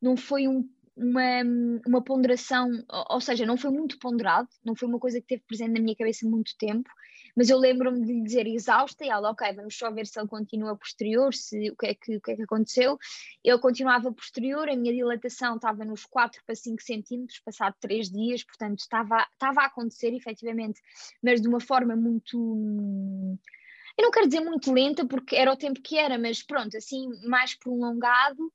Não 0.00 0.16
foi 0.16 0.48
um 0.48 0.68
uma, 0.96 1.42
uma 1.86 2.02
ponderação, 2.02 2.68
ou 3.08 3.20
seja, 3.20 3.46
não 3.46 3.56
foi 3.56 3.70
muito 3.70 3.98
ponderado, 3.98 4.48
não 4.64 4.74
foi 4.74 4.88
uma 4.88 4.98
coisa 4.98 5.20
que 5.20 5.26
teve 5.26 5.42
presente 5.46 5.72
na 5.72 5.80
minha 5.80 5.96
cabeça 5.96 6.28
muito 6.28 6.56
tempo, 6.58 6.90
mas 7.36 7.48
eu 7.48 7.58
lembro-me 7.58 8.04
de 8.04 8.12
lhe 8.12 8.22
dizer 8.22 8.46
exausta 8.46 9.04
e 9.04 9.08
ela, 9.08 9.30
ok, 9.30 9.52
vamos 9.54 9.76
só 9.76 9.90
ver 9.90 10.06
se 10.06 10.20
ele 10.20 10.28
continua 10.28 10.76
posterior, 10.76 11.32
se, 11.32 11.70
o, 11.70 11.76
que 11.76 11.86
é 11.86 11.94
que, 11.94 12.16
o 12.16 12.20
que 12.20 12.32
é 12.32 12.36
que 12.36 12.42
aconteceu. 12.42 12.98
Ele 13.42 13.58
continuava 13.58 14.12
posterior, 14.12 14.68
a 14.68 14.76
minha 14.76 14.92
dilatação 14.92 15.56
estava 15.56 15.84
nos 15.84 16.04
4 16.04 16.42
para 16.44 16.54
5 16.54 16.82
centímetros, 16.82 17.40
passado 17.40 17.74
3 17.80 18.10
dias, 18.10 18.44
portanto 18.44 18.80
estava, 18.80 19.26
estava 19.32 19.62
a 19.62 19.66
acontecer 19.66 20.14
efetivamente, 20.14 20.80
mas 21.22 21.40
de 21.40 21.48
uma 21.48 21.60
forma 21.60 21.96
muito 21.96 23.38
eu 23.98 24.04
não 24.04 24.10
quero 24.10 24.26
dizer 24.26 24.40
muito 24.40 24.72
lenta, 24.72 25.06
porque 25.06 25.36
era 25.36 25.52
o 25.52 25.56
tempo 25.56 25.80
que 25.82 25.98
era, 25.98 26.18
mas 26.18 26.42
pronto, 26.42 26.74
assim, 26.76 27.08
mais 27.26 27.54
prolongado, 27.54 28.50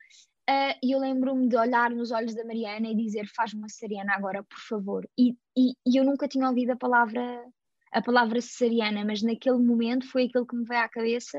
Uh, 0.49 0.73
e 0.81 0.93
eu 0.93 0.99
lembro-me 0.99 1.49
de 1.49 1.57
olhar 1.57 1.89
nos 1.91 2.11
olhos 2.11 2.33
da 2.33 2.45
Mariana 2.45 2.87
e 2.87 2.95
dizer 2.95 3.27
faz-me 3.27 3.59
uma 3.59 3.67
cesariana 3.67 4.13
agora, 4.13 4.41
por 4.43 4.59
favor. 4.59 5.07
E, 5.17 5.35
e, 5.57 5.73
e, 5.85 5.97
eu 5.97 6.05
nunca 6.05 6.25
tinha 6.25 6.47
ouvido 6.47 6.71
a 6.71 6.75
palavra, 6.77 7.43
a 7.91 8.01
palavra 8.01 8.39
cesariana, 8.39 9.03
mas 9.03 9.21
naquele 9.21 9.57
momento 9.57 10.09
foi 10.09 10.23
aquilo 10.23 10.47
que 10.47 10.55
me 10.55 10.63
veio 10.63 10.81
à 10.81 10.87
cabeça. 10.87 11.37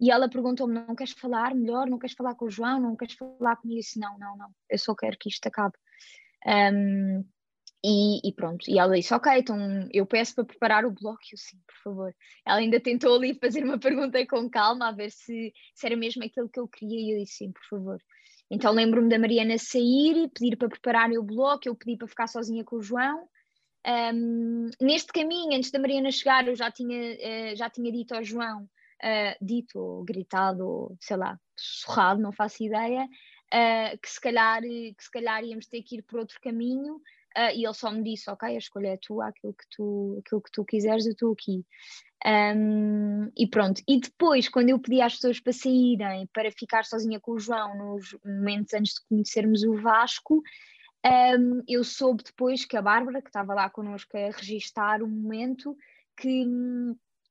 E 0.00 0.10
ela 0.10 0.28
perguntou-me: 0.28 0.74
não 0.74 0.96
queres 0.96 1.12
falar 1.12 1.54
melhor? 1.54 1.88
Não 1.88 1.98
queres 1.98 2.16
falar 2.16 2.34
com 2.34 2.46
o 2.46 2.50
João? 2.50 2.80
Não 2.80 2.96
queres 2.96 3.14
falar 3.14 3.56
comigo? 3.56 3.78
Eu 3.78 3.82
disse: 3.82 4.00
não, 4.00 4.18
não, 4.18 4.36
não, 4.36 4.50
eu 4.68 4.78
só 4.78 4.94
quero 4.94 5.16
que 5.18 5.28
isto 5.28 5.46
acabe. 5.46 5.74
Um, 6.44 7.24
e, 7.86 8.26
e, 8.26 8.32
pronto, 8.32 8.64
e 8.66 8.78
ela 8.78 8.96
disse: 8.96 9.12
Ok, 9.12 9.30
então 9.36 9.58
eu 9.92 10.06
peço 10.06 10.34
para 10.34 10.44
preparar 10.46 10.86
o 10.86 10.90
bloco. 10.90 11.20
Eu 11.30 11.36
sim, 11.36 11.58
por 11.66 11.76
favor. 11.84 12.16
Ela 12.46 12.60
ainda 12.60 12.80
tentou 12.80 13.14
ali 13.14 13.34
fazer 13.34 13.62
uma 13.62 13.78
pergunta 13.78 14.26
com 14.26 14.48
calma, 14.48 14.88
a 14.88 14.92
ver 14.92 15.10
se, 15.10 15.52
se 15.74 15.86
era 15.86 15.94
mesmo 15.94 16.24
aquilo 16.24 16.48
que 16.48 16.58
eu 16.58 16.66
queria, 16.66 16.98
e 16.98 17.12
eu 17.12 17.22
disse: 17.22 17.36
Sim, 17.36 17.52
por 17.52 17.62
favor. 17.68 18.02
então 18.50 18.72
lembro-me 18.72 19.10
da 19.10 19.18
Mariana 19.18 19.58
sair, 19.58 20.30
pedir 20.30 20.56
para 20.56 20.70
prepararem 20.70 21.18
o 21.18 21.22
bloco, 21.22 21.68
eu 21.68 21.76
pedi 21.76 21.98
para 21.98 22.08
ficar 22.08 22.26
sozinha 22.26 22.64
com 22.64 22.76
o 22.76 22.82
João. 22.82 23.28
Um, 23.86 24.70
neste 24.80 25.12
caminho, 25.12 25.54
antes 25.54 25.70
da 25.70 25.78
Mariana 25.78 26.10
chegar, 26.10 26.48
eu 26.48 26.56
já 26.56 26.70
tinha, 26.70 27.16
uh, 27.16 27.56
já 27.56 27.68
tinha 27.68 27.92
dito 27.92 28.14
ao 28.14 28.24
João, 28.24 28.62
uh, 28.62 29.44
dito, 29.44 29.78
ou 29.78 30.04
gritado, 30.04 30.66
ou 30.66 30.96
sei 30.98 31.18
lá, 31.18 31.38
sorrado, 31.54 32.22
não 32.22 32.32
faço 32.32 32.64
ideia, 32.64 33.04
uh, 33.04 33.98
que, 34.00 34.08
se 34.08 34.18
calhar, 34.18 34.62
que 34.62 35.04
se 35.04 35.10
calhar 35.10 35.44
íamos 35.44 35.66
ter 35.66 35.82
que 35.82 35.96
ir 35.96 36.02
por 36.02 36.20
outro 36.20 36.40
caminho. 36.40 36.98
E 37.36 37.64
ele 37.64 37.74
só 37.74 37.90
me 37.90 38.02
disse: 38.02 38.30
Ok, 38.30 38.48
a 38.48 38.58
escolha 38.58 38.88
é 38.88 38.96
tua, 38.96 39.28
aquilo 39.28 39.52
que 39.54 39.64
tu, 39.70 40.22
aquilo 40.24 40.42
que 40.42 40.52
tu 40.52 40.64
quiseres, 40.64 41.06
eu 41.06 41.12
estou 41.12 41.32
aqui. 41.32 41.64
Um, 42.26 43.30
e 43.36 43.46
pronto, 43.46 43.82
e 43.86 44.00
depois, 44.00 44.48
quando 44.48 44.70
eu 44.70 44.78
pedi 44.78 45.02
às 45.02 45.16
pessoas 45.16 45.40
para 45.40 45.52
saírem, 45.52 46.26
para 46.32 46.50
ficar 46.50 46.84
sozinha 46.86 47.20
com 47.20 47.32
o 47.32 47.38
João 47.38 47.76
nos 47.76 48.16
momentos 48.24 48.72
antes 48.72 48.94
de 48.94 49.06
conhecermos 49.06 49.62
o 49.62 49.74
Vasco, 49.74 50.42
um, 51.04 51.62
eu 51.68 51.84
soube 51.84 52.22
depois 52.24 52.64
que 52.64 52.78
a 52.78 52.82
Bárbara, 52.82 53.20
que 53.20 53.28
estava 53.28 53.52
lá 53.52 53.68
connosco 53.68 54.16
a 54.16 54.30
registar 54.30 55.02
o 55.02 55.08
momento, 55.08 55.76
que, 56.16 56.46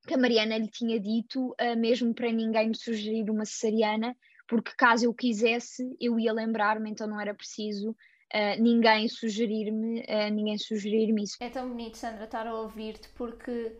que 0.06 0.14
a 0.14 0.18
Mariana 0.18 0.60
lhe 0.60 0.70
tinha 0.70 1.00
dito, 1.00 1.56
uh, 1.60 1.76
mesmo 1.76 2.14
para 2.14 2.32
ninguém 2.32 2.70
me 2.70 2.78
sugerir 2.78 3.32
uma 3.32 3.46
cesariana, 3.46 4.16
porque 4.48 4.74
caso 4.78 5.06
eu 5.06 5.14
quisesse, 5.14 5.98
eu 6.00 6.20
ia 6.20 6.32
lembrar-me, 6.32 6.92
então 6.92 7.08
não 7.08 7.20
era 7.20 7.34
preciso 7.34 7.96
uh, 8.34 8.62
ninguém 8.62 9.08
sugerir-me, 9.08 10.02
uh, 10.02 10.32
ninguém 10.32 10.58
sugerir-me 10.58 11.24
isso. 11.24 11.38
É 11.40 11.50
tão 11.50 11.70
bonito, 11.70 11.98
Sandra, 11.98 12.26
estar 12.26 12.48
a 12.48 12.56
ouvir-te, 12.56 13.10
porque 13.10 13.74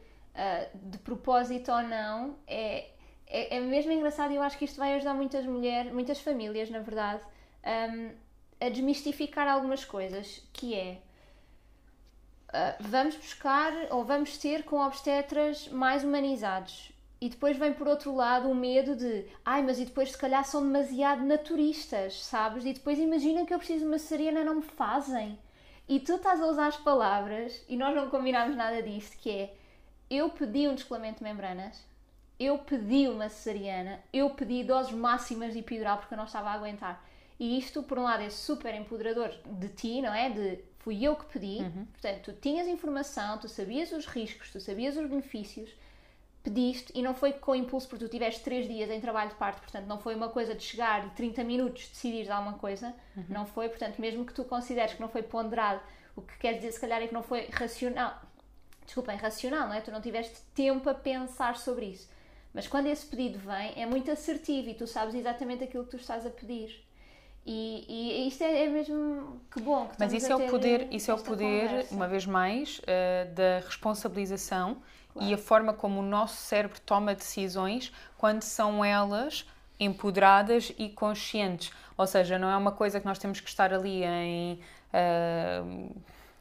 de 0.86 0.98
propósito 0.98 1.72
ou 1.72 1.84
não, 1.84 2.36
é, 2.48 2.90
é, 3.28 3.58
é 3.58 3.60
mesmo 3.60 3.92
engraçado 3.92 4.32
e 4.32 4.36
eu 4.36 4.44
acho 4.44 4.58
que 4.58 4.66
isto 4.66 4.78
vai 4.78 4.94
ajudar 4.94 5.14
muitas 5.16 5.46
mulheres, 5.46 5.92
muitas 5.92 6.20
famílias, 6.20 6.70
na 6.70 6.80
verdade, 6.80 7.22
um, 7.66 8.12
a 8.64 8.70
desmistificar 8.70 9.48
algumas 9.48 9.84
coisas, 9.84 10.48
que 10.54 10.76
é 10.76 11.02
uh, 12.50 12.76
vamos 12.80 13.16
buscar 13.16 13.74
ou 13.90 14.06
vamos 14.06 14.38
ter 14.38 14.64
com 14.64 14.78
obstetras 14.78 15.68
mais 15.68 16.04
humanizados. 16.04 16.93
E 17.24 17.30
depois 17.30 17.56
vem 17.56 17.72
por 17.72 17.88
outro 17.88 18.14
lado 18.14 18.52
o 18.52 18.54
medo 18.54 18.98
de 18.98 19.26
ai, 19.46 19.62
mas 19.62 19.80
e 19.80 19.86
depois 19.86 20.12
se 20.12 20.18
calhar 20.18 20.44
são 20.44 20.62
demasiado 20.62 21.24
naturistas, 21.24 22.22
sabes? 22.22 22.66
E 22.66 22.74
depois 22.74 23.00
imagina 23.00 23.46
que 23.46 23.54
eu 23.54 23.58
preciso 23.60 23.80
de 23.80 23.86
uma 23.86 23.98
cesariana 23.98 24.44
não 24.44 24.56
me 24.56 24.62
fazem. 24.62 25.40
E 25.88 26.02
tu 26.02 26.16
estás 26.16 26.42
a 26.42 26.48
usar 26.48 26.68
as 26.68 26.76
palavras, 26.76 27.64
e 27.70 27.78
nós 27.78 27.96
não 27.96 28.10
combinámos 28.10 28.58
nada 28.58 28.84
disto, 28.84 29.18
que 29.20 29.30
é 29.30 29.56
eu 30.10 30.32
pedi 30.32 30.68
um 30.68 30.76
descolamento 30.76 31.20
de 31.20 31.24
membranas, 31.24 31.82
eu 32.38 32.58
pedi 32.58 33.08
uma 33.08 33.30
cesariana, 33.30 34.02
eu 34.12 34.30
pedi 34.32 34.62
doses 34.62 34.92
máximas 34.92 35.54
de 35.54 35.60
epidural 35.60 36.00
porque 36.00 36.14
eu 36.14 36.18
não 36.18 36.26
estava 36.26 36.50
a 36.50 36.54
aguentar. 36.56 37.08
E 37.40 37.58
isto, 37.58 37.84
por 37.84 37.98
um 37.98 38.04
lado, 38.04 38.24
é 38.24 38.30
super 38.30 38.76
empoderador 38.76 39.34
de 39.46 39.70
ti, 39.70 40.02
não 40.02 40.14
é? 40.14 40.30
De 40.30 40.60
fui 40.80 41.02
eu 41.02 41.16
que 41.16 41.26
pedi, 41.28 41.60
uhum. 41.60 41.86
portanto, 41.86 42.22
tu 42.22 42.34
tinhas 42.34 42.68
informação, 42.68 43.38
tu 43.38 43.48
sabias 43.48 43.94
os 43.94 44.08
riscos, 44.08 44.52
tu 44.52 44.60
sabias 44.60 44.98
os 44.98 45.10
benefícios, 45.10 45.74
pediste 46.44 46.92
e 46.94 47.02
não 47.02 47.16
foi 47.16 47.32
com 47.34 47.56
impulso 47.56 47.88
porque 47.88 48.06
tu 48.06 48.12
tiveste 48.12 48.44
3 48.44 48.68
dias 48.68 48.90
em 48.90 49.00
trabalho 49.00 49.30
de 49.30 49.36
parto, 49.36 49.62
portanto, 49.62 49.86
não 49.86 49.98
foi 49.98 50.14
uma 50.14 50.30
coisa 50.30 50.54
de 50.54 50.62
chegar 50.62 51.08
e 51.08 51.10
30 51.12 51.44
minutos 51.44 51.88
decidir 51.88 52.30
alguma 52.30 52.58
coisa, 52.58 52.94
uhum. 53.16 53.24
não 53.30 53.46
foi, 53.46 53.70
portanto, 53.70 54.00
mesmo 54.00 54.26
que 54.26 54.34
tu 54.34 54.44
consideres 54.44 54.94
que 54.94 55.02
não 55.02 55.08
foi 55.08 55.24
ponderado, 55.24 55.80
o 56.16 56.22
que 56.22 56.38
quer 56.38 56.54
dizer, 56.54 56.74
se 56.74 56.80
calhar, 56.80 57.02
é 57.02 57.08
que 57.08 57.14
não 57.14 57.24
foi 57.24 57.48
racional, 57.52 58.22
desculpem, 58.86 59.16
racional, 59.18 59.68
não 59.68 59.74
é? 59.74 59.82
Tu 59.82 59.90
não 59.90 60.02
tiveste 60.02 60.36
tempo 60.54 60.90
a 60.90 60.94
pensar 60.94 61.58
sobre 61.58 61.86
isso. 61.86 62.10
Mas 62.54 62.68
quando 62.68 62.88
esse 62.88 63.06
pedido 63.06 63.40
vem, 63.40 63.82
é 63.82 63.86
muito 63.86 64.12
assertivo 64.12 64.70
e 64.70 64.74
tu 64.76 64.86
sabes 64.86 65.16
exatamente 65.16 65.64
aquilo 65.64 65.86
que 65.86 65.92
tu 65.92 65.98
estás 65.98 66.26
a 66.26 66.30
pedir. 66.30 66.84
E, 67.46 67.86
e 67.90 68.28
isto 68.28 68.44
é, 68.44 68.66
é, 68.66 68.70
mesmo 68.70 69.42
que 69.52 69.60
bom. 69.60 69.88
Que 69.88 69.96
Mas 70.00 70.14
isso 70.14 70.32
é 70.32 70.36
o 70.36 70.50
poder, 70.50 70.88
isso 70.92 71.12
é 71.12 71.14
o 71.14 71.18
poder, 71.18 71.68
conversa. 71.68 71.96
uma 71.96 72.08
vez 72.08 72.26
mais, 72.26 72.80
uh, 72.80 73.34
da 73.34 73.60
responsabilização 73.66 74.82
claro. 75.14 75.30
e 75.30 75.34
a 75.34 75.38
forma 75.38 75.74
como 75.74 76.00
o 76.00 76.04
nosso 76.04 76.38
cérebro 76.38 76.80
toma 76.82 77.16
decisões 77.16 77.94
quando 78.18 78.42
são 78.42 78.84
elas 78.84 79.46
empoderadas 79.80 80.74
e 80.78 80.90
conscientes. 80.90 81.72
Ou 81.98 82.08
seja, 82.08 82.40
não 82.40 82.50
é 82.50 82.58
uma 82.58 82.72
coisa 82.72 83.00
que 83.00 83.06
nós 83.06 83.18
temos 83.20 83.40
que 83.40 83.50
estar 83.50 83.74
ali 83.74 84.04
em. 84.04 84.60
Uh, 84.94 85.92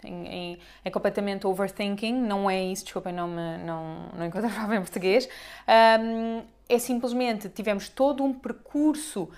em, 0.05 0.27
em, 0.27 0.59
em, 0.85 0.91
completamente 0.91 1.47
overthinking, 1.47 2.13
não 2.13 2.51
é 2.51 2.61
isso, 2.61 2.83
desculpem, 2.83 3.13
não, 3.13 3.29
me, 3.29 3.59
não, 3.59 4.09
não 4.17 4.27
encontro 4.27 4.49
a 4.49 4.53
palavra 4.53 4.75
em 4.77 4.81
português. 4.81 5.29
Um, 6.01 6.43
é 6.69 6.79
simplesmente, 6.79 7.49
tivemos 7.49 7.89
todo 7.89 8.25
um 8.25 8.33
percurso 8.33 9.29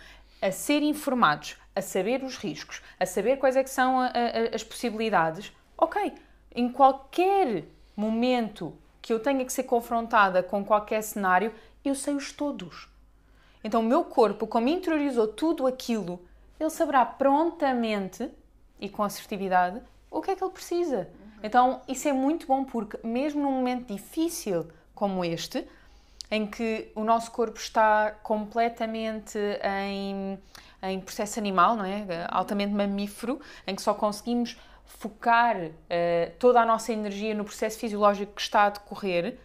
a 0.41 0.51
ser 0.51 0.83
informados, 0.83 1.57
a 1.77 1.83
saber 1.83 2.23
os 2.23 2.37
riscos, 2.37 2.81
a 2.99 3.05
saber 3.05 3.37
quais 3.37 3.57
é 3.57 3.63
que 3.63 3.71
são 3.71 4.01
a, 4.01 4.07
a, 4.07 4.55
as 4.55 4.65
possibilidades, 4.65 5.53
ok, 5.77 6.15
em 6.55 6.71
qualquer 6.71 7.65
momento 7.97 8.77
que 9.05 9.13
eu 9.13 9.21
tenha 9.21 9.45
que 9.45 9.53
ser 9.53 9.65
confrontada 9.65 10.43
com 10.43 10.65
qualquer 10.65 11.03
cenário, 11.03 11.53
eu 11.85 11.95
sei-os 11.95 12.33
todos. 12.33 12.89
Então 13.63 13.83
o 13.83 13.85
meu 13.85 14.03
corpo, 14.03 14.47
como 14.47 14.67
interiorizou 14.67 15.29
tudo 15.29 15.67
aquilo, 15.67 16.25
ele 16.59 16.71
saberá 16.71 17.05
prontamente 17.05 18.31
e 18.81 18.89
com 18.89 19.03
assertividade 19.03 19.79
o 20.11 20.23
que 20.23 20.31
é 20.31 20.35
que 20.35 20.43
ele 20.43 20.51
precisa. 20.51 21.11
Então 21.43 21.83
isso 21.87 22.09
é 22.09 22.15
muito 22.15 22.47
bom 22.47 22.65
porque 22.65 22.99
mesmo 23.07 23.43
num 23.43 23.53
momento 23.53 23.93
difícil 23.93 24.67
como 24.95 25.23
este, 25.23 25.69
em 26.31 26.47
que 26.47 26.91
o 26.95 27.05
nosso 27.05 27.31
corpo 27.31 27.59
está 27.59 28.11
completamente 28.23 29.39
em, 29.63 30.39
em 30.83 30.99
processo 30.99 31.39
animal, 31.39 31.77
não 31.77 31.85
é? 31.85 32.07
altamente 32.31 32.73
mamífero, 32.73 33.39
em 33.67 33.77
que 33.77 33.83
só 33.83 33.93
conseguimos 33.93 34.57
focar 34.85 35.57
uh, 35.67 35.73
toda 36.39 36.61
a 36.61 36.67
nossa 36.67 36.93
energia 36.93 37.35
no 37.35 37.45
processo 37.45 37.79
fisiológico 37.79 38.35
que 38.35 38.43
está 38.43 38.65
a 38.65 38.71
decorrer, 38.71 39.39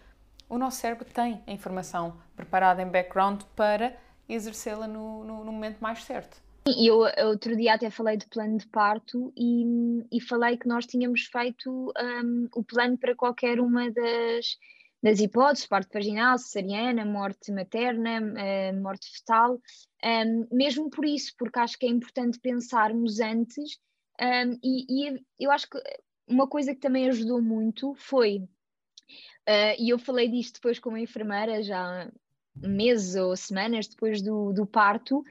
o 0.48 0.58
nosso 0.58 0.78
cérebro 0.78 1.06
tem 1.06 1.42
a 1.46 1.52
informação 1.52 2.18
preparada 2.36 2.82
em 2.82 2.88
background 2.88 3.42
para 3.56 3.96
exercê-la 4.28 4.88
no, 4.88 5.24
no, 5.24 5.44
no, 5.44 5.52
momento 5.52 5.80
mais 5.80 6.04
certo. 6.04 6.38
Eu 6.66 7.00
outro 7.28 7.56
dia 7.56 7.74
até 7.74 7.90
falei 7.90 8.18
de 8.18 8.28
plano 8.28 8.58
de 8.58 8.68
parto 8.68 9.34
e, 9.36 10.06
e 10.12 10.22
falei 10.22 10.58
que 10.58 10.68
nós 10.68 10.86
tínhamos 10.86 11.26
feito 11.26 11.92
um, 11.98 12.48
o 12.54 12.64
plano 12.64 12.98
para 12.98 13.16
qualquer 13.16 13.60
uma 13.60 13.90
das 13.92 14.58
das 15.02 15.20
hipóteses, 15.20 15.66
parto 15.66 15.94
vaginal, 15.94 16.38
cesariana, 16.38 17.06
morte 17.06 17.52
materna, 17.52 18.20
uh, 18.22 18.82
morte 18.82 19.10
fetal, 19.10 19.60
um, 20.04 20.48
mesmo 20.52 20.90
por 20.90 21.06
isso, 21.06 21.34
porque 21.38 21.60
acho 21.60 21.80
que 21.80 21.86
é 21.86 21.90
importante 21.90 22.40
pensarmos 22.40 23.20
antes, 23.20 23.80
um, 24.22 24.60
e, 24.64 25.10
e, 25.10 25.26
eu 25.40 25.52
acho 25.52 25.70
que 25.70 25.78
uma 26.28 26.48
coisa 26.48 26.74
que 26.74 26.82
também 26.82 27.08
ajudou 27.08 27.42
muito 27.42 27.96
foi, 27.96 28.38
uh, 28.38 29.76
e 29.80 29.90
eu 29.90 29.98
falei 29.98 30.30
disto 30.30 30.56
depois 30.56 30.80
com 30.80 30.94
a 30.94 31.00
enfermeira, 31.00 31.64
já 31.64 32.12
meses 32.56 33.16
ou 33.16 33.36
semanas 33.36 33.88
depois 33.88 34.22
do, 34.22 34.52
do 34.54 34.66
parto, 34.66 35.24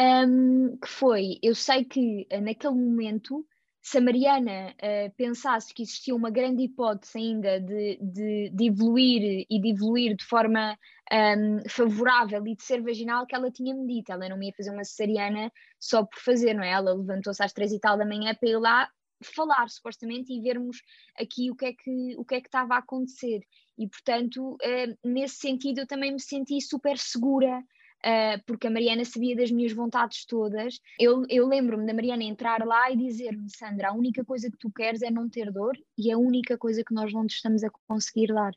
um, 0.00 0.76
que 0.76 0.88
foi, 0.88 1.38
eu 1.42 1.54
sei 1.54 1.84
que 1.84 2.26
uh, 2.32 2.40
naquele 2.40 2.74
momento 2.74 3.46
se 3.84 3.98
a 3.98 4.00
Mariana 4.00 4.74
uh, 4.80 5.14
pensasse 5.14 5.74
que 5.74 5.82
existia 5.82 6.16
uma 6.16 6.30
grande 6.30 6.62
hipótese 6.62 7.18
ainda 7.18 7.60
de, 7.60 7.98
de, 8.00 8.50
de 8.50 8.66
evoluir 8.66 9.44
e 9.48 9.60
de 9.60 9.68
evoluir 9.68 10.16
de 10.16 10.24
forma 10.24 10.78
um, 11.12 11.14
ehm, 11.14 11.68
favorável 11.68 12.46
e 12.46 12.56
de 12.56 12.62
ser 12.62 12.80
vaginal, 12.80 13.26
que 13.26 13.34
ela 13.34 13.50
tinha-me 13.50 13.86
dito, 13.86 14.10
ela 14.10 14.26
não 14.26 14.38
me 14.38 14.46
ia 14.46 14.54
fazer 14.56 14.70
uma 14.70 14.84
cesariana 14.84 15.52
só 15.78 16.02
por 16.02 16.18
fazer, 16.18 16.54
não 16.54 16.64
é? 16.64 16.70
Ela 16.70 16.94
levantou-se 16.94 17.42
às 17.42 17.52
três 17.52 17.72
e 17.72 17.78
tal 17.78 17.98
da 17.98 18.06
manhã 18.06 18.34
para 18.34 18.48
ir 18.48 18.56
lá 18.56 18.88
falar, 19.22 19.68
supostamente, 19.68 20.32
e 20.32 20.40
vermos 20.40 20.78
aqui 21.20 21.50
o 21.50 21.54
que 21.54 21.66
é 21.66 21.72
que, 21.74 22.16
o 22.16 22.24
que, 22.24 22.36
é 22.36 22.40
que 22.40 22.48
estava 22.48 22.76
a 22.76 22.78
acontecer. 22.78 23.40
E, 23.76 23.86
portanto, 23.86 24.54
uh, 24.54 24.98
nesse 25.04 25.36
sentido, 25.36 25.80
eu 25.80 25.86
também 25.86 26.10
me 26.10 26.20
senti 26.20 26.58
super 26.58 26.96
segura 26.96 27.62
uh, 28.04 28.42
porque 28.46 28.66
a 28.66 28.70
Mariana 28.70 29.04
sabia 29.04 29.34
das 29.34 29.50
minhas 29.50 29.72
vontades 29.72 30.24
todas. 30.26 30.78
Eu, 30.98 31.24
eu 31.28 31.46
lembro-me 31.48 31.86
da 31.86 31.94
Mariana 31.94 32.24
entrar 32.24 32.64
lá 32.64 32.90
e 32.90 32.96
dizer-me: 32.96 33.48
Sandra, 33.50 33.88
a 33.88 33.94
única 33.94 34.24
coisa 34.24 34.50
que 34.50 34.58
tu 34.58 34.70
queres 34.70 35.02
é 35.02 35.10
não 35.10 35.28
ter 35.28 35.50
dor 35.50 35.76
e 35.96 36.10
é 36.10 36.14
a 36.14 36.18
única 36.18 36.58
coisa 36.58 36.84
que 36.84 36.94
nós 36.94 37.12
não 37.12 37.26
te 37.26 37.36
estamos 37.36 37.64
a 37.64 37.70
conseguir 37.88 38.28
dar. 38.28 38.52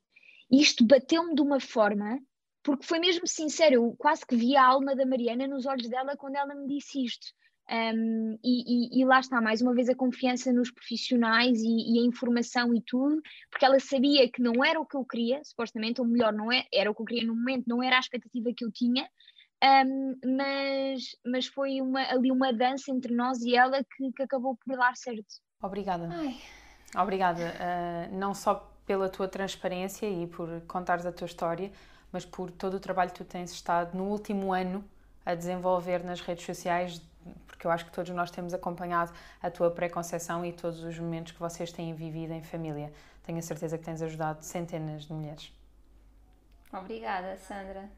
E 0.51 0.61
isto 0.61 0.85
bateu-me 0.85 1.33
de 1.33 1.41
uma 1.41 1.59
forma, 1.59 2.19
porque 2.63 2.85
foi 2.85 2.99
mesmo 2.99 3.27
sincero, 3.27 3.75
eu 3.75 3.95
quase 3.97 4.25
que 4.25 4.35
vi 4.35 4.55
a 4.55 4.65
alma 4.65 4.95
da 4.95 5.05
Mariana 5.05 5.47
nos 5.47 5.65
olhos 5.65 5.87
dela 5.89 6.15
quando 6.17 6.35
ela 6.35 6.53
me 6.53 6.67
disse 6.67 7.03
isto. 7.03 7.27
Um, 7.69 8.39
e, 8.41 8.97
e, 8.97 9.01
e, 9.01 9.05
lá 9.05 9.19
está, 9.19 9.41
mais 9.41 9.61
uma 9.61 9.73
vez, 9.73 9.89
a 9.89 9.95
confiança 9.95 10.53
nos 10.53 10.71
profissionais 10.71 11.59
e, 11.61 11.95
e, 11.95 11.99
a 11.99 12.05
informação 12.05 12.73
e 12.73 12.81
tudo, 12.81 13.21
porque 13.51 13.65
ela 13.65 13.77
sabia 13.77 14.29
que 14.31 14.41
não 14.41 14.63
era 14.63 14.79
o 14.79 14.85
que 14.85 14.95
eu 14.95 15.03
queria, 15.03 15.43
supostamente, 15.43 15.99
ou 15.99 16.07
melhor, 16.07 16.31
não 16.31 16.49
é, 16.49 16.65
era 16.73 16.89
o 16.89 16.95
que 16.95 17.01
eu 17.01 17.05
queria 17.05 17.27
no 17.27 17.35
momento, 17.35 17.65
não 17.67 17.83
era 17.83 17.97
a 17.97 17.99
expectativa 17.99 18.53
que 18.55 18.63
eu 18.63 18.71
tinha, 18.71 19.09
um, 19.63 20.19
mas, 20.37 21.15
mas 21.25 21.47
foi 21.47 21.81
uma, 21.81 22.01
ali 22.01 22.31
uma 22.31 22.53
dança 22.53 22.91
entre 22.91 23.13
nós 23.13 23.41
e 23.41 23.55
ela 23.55 23.83
que, 23.83 24.11
que 24.11 24.23
acabou 24.23 24.55
por 24.55 24.77
dar 24.77 24.95
certo. 24.95 25.25
Obrigada. 25.61 26.09
Ai. 26.11 26.39
Obrigada, 26.95 27.41
uh, 27.41 28.15
não 28.15 28.33
só 28.33 28.71
pela 28.85 29.09
tua 29.09 29.27
transparência 29.27 30.09
e 30.09 30.25
por 30.27 30.61
contares 30.61 31.05
a 31.05 31.11
tua 31.11 31.25
história, 31.25 31.71
mas 32.11 32.25
por 32.25 32.49
todo 32.49 32.75
o 32.75 32.79
trabalho 32.79 33.11
que 33.11 33.17
tu 33.17 33.25
tens 33.25 33.51
estado 33.51 33.97
no 33.97 34.05
último 34.05 34.53
ano 34.53 34.83
a 35.25 35.35
desenvolver 35.35 36.03
nas 36.03 36.21
redes 36.21 36.45
sociais 36.45 37.01
porque 37.45 37.65
eu 37.65 37.71
acho 37.71 37.85
que 37.85 37.91
todos 37.91 38.11
nós 38.11 38.29
temos 38.29 38.53
acompanhado 38.53 39.11
a 39.41 39.49
tua 39.49 39.71
pré-conceição 39.71 40.45
e 40.45 40.53
todos 40.53 40.83
os 40.83 40.97
momentos 40.99 41.31
que 41.31 41.39
vocês 41.39 41.71
têm 41.71 41.93
vivido 41.93 42.31
em 42.31 42.43
família. 42.43 42.93
Tenho 43.23 43.39
a 43.39 43.41
certeza 43.41 43.77
que 43.77 43.83
tens 43.83 44.01
ajudado 44.01 44.43
centenas 44.43 45.05
de 45.05 45.13
mulheres. 45.13 45.51
Obrigada, 46.71 47.35
Sandra. 47.37 47.89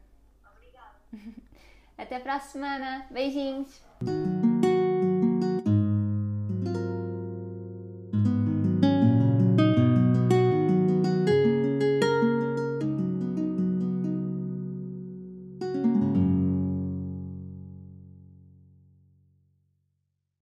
Até 1.98 2.18
para 2.18 2.36
a 2.36 2.40
semana. 2.40 3.06
Beijinhos. 3.10 3.80